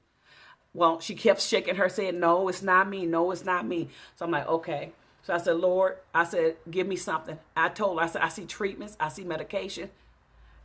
Well, 0.73 0.99
she 0.99 1.15
kept 1.15 1.41
shaking 1.41 1.75
her 1.75 1.87
saying, 1.87 2.19
No, 2.19 2.49
it's 2.49 2.61
not 2.61 2.89
me. 2.89 3.05
No, 3.05 3.31
it's 3.31 3.45
not 3.45 3.65
me. 3.65 3.87
So 4.17 4.25
I'm 4.25 4.31
like, 4.31 4.47
Okay. 4.47 4.91
So 5.21 5.33
I 5.33 5.37
said, 5.37 5.55
Lord, 5.57 5.97
I 6.13 6.25
said, 6.25 6.57
give 6.69 6.87
me 6.87 6.95
something. 6.95 7.37
I 7.55 7.69
told 7.69 7.99
her, 7.99 8.03
I 8.03 8.07
said, 8.07 8.21
I 8.21 8.29
see 8.29 8.45
treatments, 8.45 8.97
I 8.99 9.09
see 9.09 9.23
medication. 9.23 9.89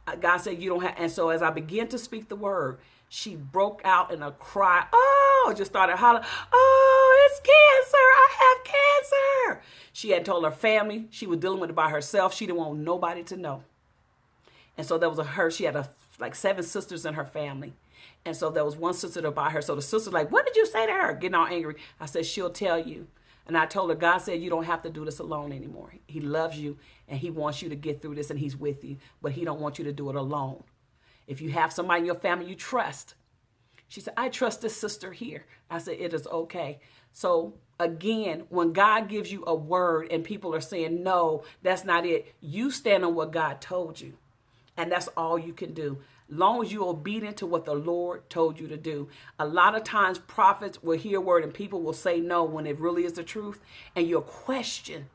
Uh, 0.06 0.16
God 0.16 0.38
said, 0.38 0.60
You 0.60 0.70
don't 0.70 0.82
have. 0.82 0.94
And 0.98 1.10
so 1.10 1.28
as 1.28 1.40
I 1.42 1.50
began 1.50 1.86
to 1.88 1.98
speak 1.98 2.28
the 2.28 2.36
word, 2.36 2.78
she 3.08 3.36
broke 3.36 3.80
out 3.84 4.12
in 4.12 4.22
a 4.22 4.32
cry. 4.32 4.86
Oh, 4.92 5.54
just 5.56 5.70
started 5.70 5.96
hollering, 5.96 6.24
Oh, 6.52 6.83
cancer. 7.44 7.96
I 7.96 8.28
have 8.40 8.64
cancer. 8.64 9.62
She 9.92 10.10
had 10.10 10.24
told 10.24 10.44
her 10.44 10.50
family 10.50 11.06
she 11.10 11.26
was 11.26 11.38
dealing 11.38 11.60
with 11.60 11.70
it 11.70 11.76
by 11.76 11.90
herself. 11.90 12.34
She 12.34 12.46
didn't 12.46 12.58
want 12.58 12.78
nobody 12.80 13.22
to 13.24 13.36
know. 13.36 13.62
And 14.76 14.86
so 14.86 14.98
there 14.98 15.08
was 15.08 15.18
a 15.18 15.24
her, 15.24 15.50
she 15.50 15.64
had 15.64 15.76
a, 15.76 15.88
like 16.18 16.34
seven 16.34 16.64
sisters 16.64 17.06
in 17.06 17.14
her 17.14 17.24
family. 17.24 17.74
And 18.24 18.36
so 18.36 18.50
there 18.50 18.64
was 18.64 18.76
one 18.76 18.94
sister 18.94 19.22
to 19.22 19.30
buy 19.30 19.50
her. 19.50 19.62
So 19.62 19.74
the 19.74 19.82
sister 19.82 20.10
like, 20.10 20.32
what 20.32 20.46
did 20.46 20.56
you 20.56 20.66
say 20.66 20.86
to 20.86 20.92
her? 20.92 21.14
Getting 21.14 21.34
all 21.34 21.46
angry. 21.46 21.76
I 22.00 22.06
said, 22.06 22.26
she'll 22.26 22.50
tell 22.50 22.78
you. 22.78 23.06
And 23.46 23.58
I 23.58 23.66
told 23.66 23.90
her, 23.90 23.96
God 23.96 24.18
said, 24.18 24.40
you 24.40 24.48
don't 24.48 24.64
have 24.64 24.82
to 24.82 24.90
do 24.90 25.04
this 25.04 25.18
alone 25.18 25.52
anymore. 25.52 25.92
He 26.06 26.20
loves 26.20 26.56
you 26.58 26.78
and 27.06 27.20
he 27.20 27.30
wants 27.30 27.60
you 27.60 27.68
to 27.68 27.76
get 27.76 28.00
through 28.00 28.14
this 28.14 28.30
and 28.30 28.38
he's 28.38 28.56
with 28.56 28.82
you, 28.82 28.96
but 29.20 29.32
he 29.32 29.44
don't 29.44 29.60
want 29.60 29.78
you 29.78 29.84
to 29.84 29.92
do 29.92 30.08
it 30.08 30.16
alone. 30.16 30.64
If 31.26 31.40
you 31.42 31.50
have 31.50 31.72
somebody 31.72 32.00
in 32.00 32.06
your 32.06 32.14
family 32.14 32.46
you 32.46 32.54
trust, 32.54 33.14
she 33.86 34.00
said, 34.00 34.14
I 34.16 34.30
trust 34.30 34.62
this 34.62 34.76
sister 34.76 35.12
here. 35.12 35.44
I 35.70 35.78
said, 35.78 35.98
it 36.00 36.14
is 36.14 36.26
okay. 36.26 36.80
So 37.14 37.54
again, 37.78 38.42
when 38.50 38.72
God 38.72 39.08
gives 39.08 39.32
you 39.32 39.44
a 39.46 39.54
word 39.54 40.08
and 40.10 40.24
people 40.24 40.54
are 40.54 40.60
saying, 40.60 41.02
no, 41.02 41.44
that's 41.62 41.84
not 41.84 42.04
it, 42.04 42.34
you 42.40 42.70
stand 42.70 43.04
on 43.04 43.14
what 43.14 43.32
God 43.32 43.60
told 43.60 44.00
you. 44.00 44.14
And 44.76 44.90
that's 44.90 45.08
all 45.16 45.38
you 45.38 45.52
can 45.52 45.72
do. 45.72 45.98
Long 46.28 46.64
as 46.64 46.72
you're 46.72 46.88
obedient 46.88 47.36
to 47.36 47.46
what 47.46 47.64
the 47.64 47.74
Lord 47.74 48.28
told 48.28 48.58
you 48.58 48.66
to 48.66 48.76
do. 48.76 49.08
A 49.38 49.46
lot 49.46 49.76
of 49.76 49.84
times 49.84 50.18
prophets 50.18 50.82
will 50.82 50.98
hear 50.98 51.18
a 51.18 51.22
word 51.22 51.44
and 51.44 51.54
people 51.54 51.80
will 51.80 51.92
say 51.92 52.18
no 52.18 52.42
when 52.42 52.66
it 52.66 52.80
really 52.80 53.04
is 53.04 53.12
the 53.12 53.22
truth. 53.22 53.60
And 53.94 54.08
you'll 54.08 54.22
question 54.22 55.08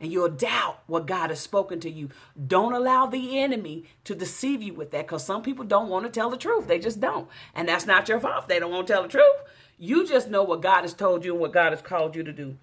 and 0.00 0.12
you'll 0.12 0.28
doubt 0.28 0.80
what 0.86 1.06
God 1.06 1.30
has 1.30 1.40
spoken 1.40 1.80
to 1.80 1.90
you. 1.90 2.10
Don't 2.46 2.74
allow 2.74 3.06
the 3.06 3.38
enemy 3.38 3.84
to 4.04 4.14
deceive 4.14 4.62
you 4.62 4.74
with 4.74 4.90
that 4.90 5.06
because 5.06 5.24
some 5.24 5.42
people 5.42 5.64
don't 5.64 5.88
want 5.88 6.04
to 6.04 6.10
tell 6.10 6.28
the 6.28 6.36
truth. 6.36 6.66
They 6.66 6.78
just 6.78 7.00
don't. 7.00 7.26
And 7.54 7.66
that's 7.66 7.86
not 7.86 8.06
your 8.06 8.20
fault. 8.20 8.48
They 8.48 8.58
don't 8.60 8.70
want 8.70 8.86
to 8.86 8.92
tell 8.92 9.02
the 9.02 9.08
truth. 9.08 9.36
You 9.78 10.06
just 10.06 10.28
know 10.28 10.42
what 10.42 10.60
God 10.60 10.82
has 10.82 10.92
told 10.92 11.24
you 11.24 11.32
and 11.32 11.40
what 11.40 11.52
God 11.52 11.72
has 11.72 11.82
called 11.82 12.16
you 12.16 12.24
to 12.24 12.32
do. 12.32 12.56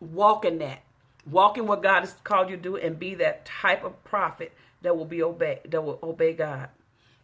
Walk 0.00 0.44
in 0.44 0.58
that. 0.58 0.82
Walk 1.26 1.58
in 1.58 1.66
what 1.66 1.82
God 1.82 2.00
has 2.00 2.14
called 2.24 2.50
you 2.50 2.56
to 2.56 2.62
do 2.62 2.76
and 2.76 2.98
be 2.98 3.14
that 3.16 3.44
type 3.44 3.84
of 3.84 4.02
prophet 4.04 4.52
that 4.82 4.96
will 4.96 5.04
be 5.04 5.22
obey 5.22 5.60
that 5.68 5.82
will 5.82 5.98
obey 6.02 6.32
God. 6.32 6.68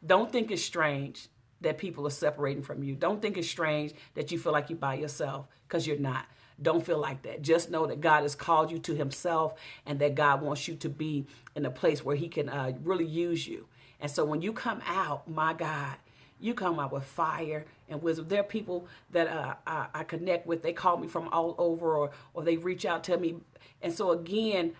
Don't 0.04 0.32
think 0.32 0.50
it's 0.50 0.62
strange 0.62 1.28
that 1.60 1.78
people 1.78 2.06
are 2.06 2.10
separating 2.10 2.62
from 2.62 2.82
you. 2.82 2.94
Don't 2.94 3.22
think 3.22 3.36
it's 3.36 3.48
strange 3.48 3.92
that 4.14 4.30
you 4.32 4.38
feel 4.38 4.52
like 4.52 4.70
you're 4.70 4.78
by 4.78 4.94
yourself 4.94 5.46
because 5.66 5.86
you're 5.86 5.98
not. 5.98 6.26
Don't 6.60 6.84
feel 6.84 6.98
like 6.98 7.22
that. 7.22 7.42
Just 7.42 7.70
know 7.70 7.86
that 7.86 8.00
God 8.00 8.22
has 8.22 8.34
called 8.34 8.70
you 8.70 8.78
to 8.80 8.94
Himself 8.94 9.54
and 9.86 9.98
that 9.98 10.14
God 10.14 10.42
wants 10.42 10.68
you 10.68 10.74
to 10.76 10.88
be 10.88 11.26
in 11.56 11.64
a 11.66 11.70
place 11.70 12.04
where 12.04 12.16
He 12.16 12.28
can 12.28 12.48
uh, 12.48 12.72
really 12.82 13.06
use 13.06 13.46
you. 13.46 13.66
And 14.00 14.10
so 14.10 14.24
when 14.24 14.42
you 14.42 14.52
come 14.52 14.82
out, 14.86 15.28
my 15.28 15.54
God, 15.54 15.96
you 16.44 16.52
come 16.54 16.78
out 16.78 16.92
with 16.92 17.04
fire 17.04 17.64
and 17.88 18.02
wisdom. 18.02 18.28
There 18.28 18.40
are 18.40 18.44
people 18.44 18.86
that 19.12 19.28
uh, 19.28 19.54
I, 19.66 19.86
I, 19.94 20.04
connect 20.04 20.46
with. 20.46 20.62
They 20.62 20.74
call 20.74 20.98
me 20.98 21.08
from 21.08 21.28
all 21.28 21.54
over, 21.56 21.96
or 21.96 22.10
or 22.34 22.42
they 22.42 22.58
reach 22.58 22.84
out 22.84 23.02
to 23.04 23.16
me. 23.16 23.36
And 23.80 23.92
so 23.92 24.10
again, 24.10 24.74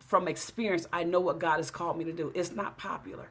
from 0.00 0.28
experience, 0.28 0.88
I 0.92 1.04
know 1.04 1.20
what 1.20 1.38
God 1.38 1.56
has 1.58 1.70
called 1.70 1.98
me 1.98 2.04
to 2.04 2.12
do. 2.12 2.32
It's 2.34 2.52
not 2.52 2.78
popular 2.78 3.28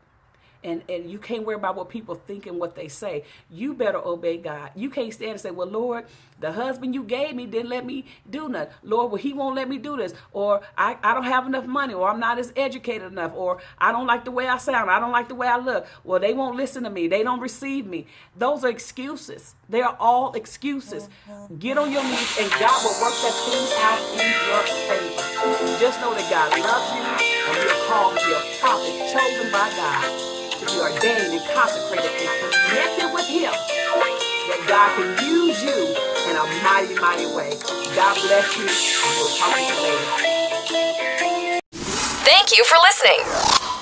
and 0.64 0.82
and 0.90 1.10
you 1.10 1.20
can't 1.20 1.46
worry 1.46 1.56
about 1.56 1.76
what 1.76 1.90
people 1.90 2.16
think 2.16 2.46
and 2.46 2.60
what 2.60 2.76
they 2.76 2.88
say. 2.88 3.24
You 3.50 3.74
better 3.74 3.98
obey 3.98 4.38
God. 4.38 4.72
You 4.76 4.90
can't 4.90 5.14
stand 5.14 5.32
and 5.32 5.42
say, 5.42 5.52
"Well, 5.52 5.68
Lord, 5.68 6.06
the 6.44 6.52
husband 6.52 6.94
you 6.94 7.04
gave 7.04 7.36
me 7.36 7.46
didn't 7.46 7.70
let 7.70 7.86
me 7.86 8.06
do 8.30 8.50
nothing. 8.50 8.74
Lord, 8.84 9.12
well, 9.12 9.22
he 9.22 9.32
won't 9.32 9.56
let 9.56 9.70
me 9.70 9.78
do 9.78 9.96
this, 9.96 10.14
or 10.34 10.62
I, 10.78 10.98
I 11.02 11.14
don't 11.14 11.24
have 11.24 11.48
enough 11.48 11.66
money, 11.66 11.94
or 11.94 12.10
I'm 12.10 12.20
not 12.20 12.38
as 12.38 12.52
educated 12.58 13.12
enough, 13.12 13.32
or 13.34 13.60
I 13.78 13.94
don't 13.94 14.08
like 14.08 14.26
the 14.26 14.32
way 14.32 14.48
I 14.48 14.58
sound, 14.58 14.92
I 14.92 15.00
don't 15.00 15.14
like 15.14 15.30
the 15.30 15.36
way 15.36 15.48
I 15.48 15.58
look. 15.58 15.88
Well, 16.04 16.20
they 16.20 16.34
won't 16.34 16.58
listen 16.58 16.84
to 16.84 16.90
me. 16.90 17.08
They 17.08 17.24
don't 17.24 17.40
receive 17.40 17.86
me. 17.86 18.08
Those 18.38 18.66
are 18.66 18.70
excuses. 18.70 19.56
They 19.70 19.82
are 19.82 19.96
all 20.02 20.34
excuses. 20.34 21.08
Mm-hmm. 21.30 21.56
Get 21.60 21.78
on 21.78 21.92
your 21.92 22.04
knees, 22.04 22.38
and 22.40 22.52
God 22.60 22.84
will 22.84 23.00
work 23.02 23.16
that 23.24 23.36
thing 23.48 23.68
out 23.80 24.02
in 24.12 24.28
your 24.50 24.64
favor. 24.92 25.80
Just 25.80 26.02
know 26.02 26.14
that 26.14 26.30
God 26.30 26.52
loves 26.60 26.92
you, 26.92 27.26
and 27.48 27.64
you're 27.64 27.88
called 27.88 28.18
to 28.18 28.26
be 28.26 28.34
a 28.34 28.60
prophet 28.60 29.14
chosen 29.14 29.50
by 29.52 29.70
God 29.78 30.33
be 30.66 30.80
ordained 30.80 31.34
and 31.34 31.44
consecrated 31.54 32.06
and 32.06 32.54
connected 32.70 33.14
with 33.14 33.28
Him, 33.28 33.52
that 33.52 34.62
God 34.68 34.96
can 34.96 35.10
use 35.28 35.62
you 35.64 35.96
in 36.30 36.36
a 36.36 36.46
mighty, 36.64 36.96
mighty 37.00 37.28
way. 37.36 37.58
God 37.96 38.16
bless 38.22 38.58
you. 38.58 38.66
We'll 39.18 39.30
talk 39.38 39.56
to 39.56 39.62
you 39.62 39.76
later. 39.84 41.60
Thank 42.24 42.56
you 42.56 42.64
for 42.66 42.78
listening. 42.84 43.73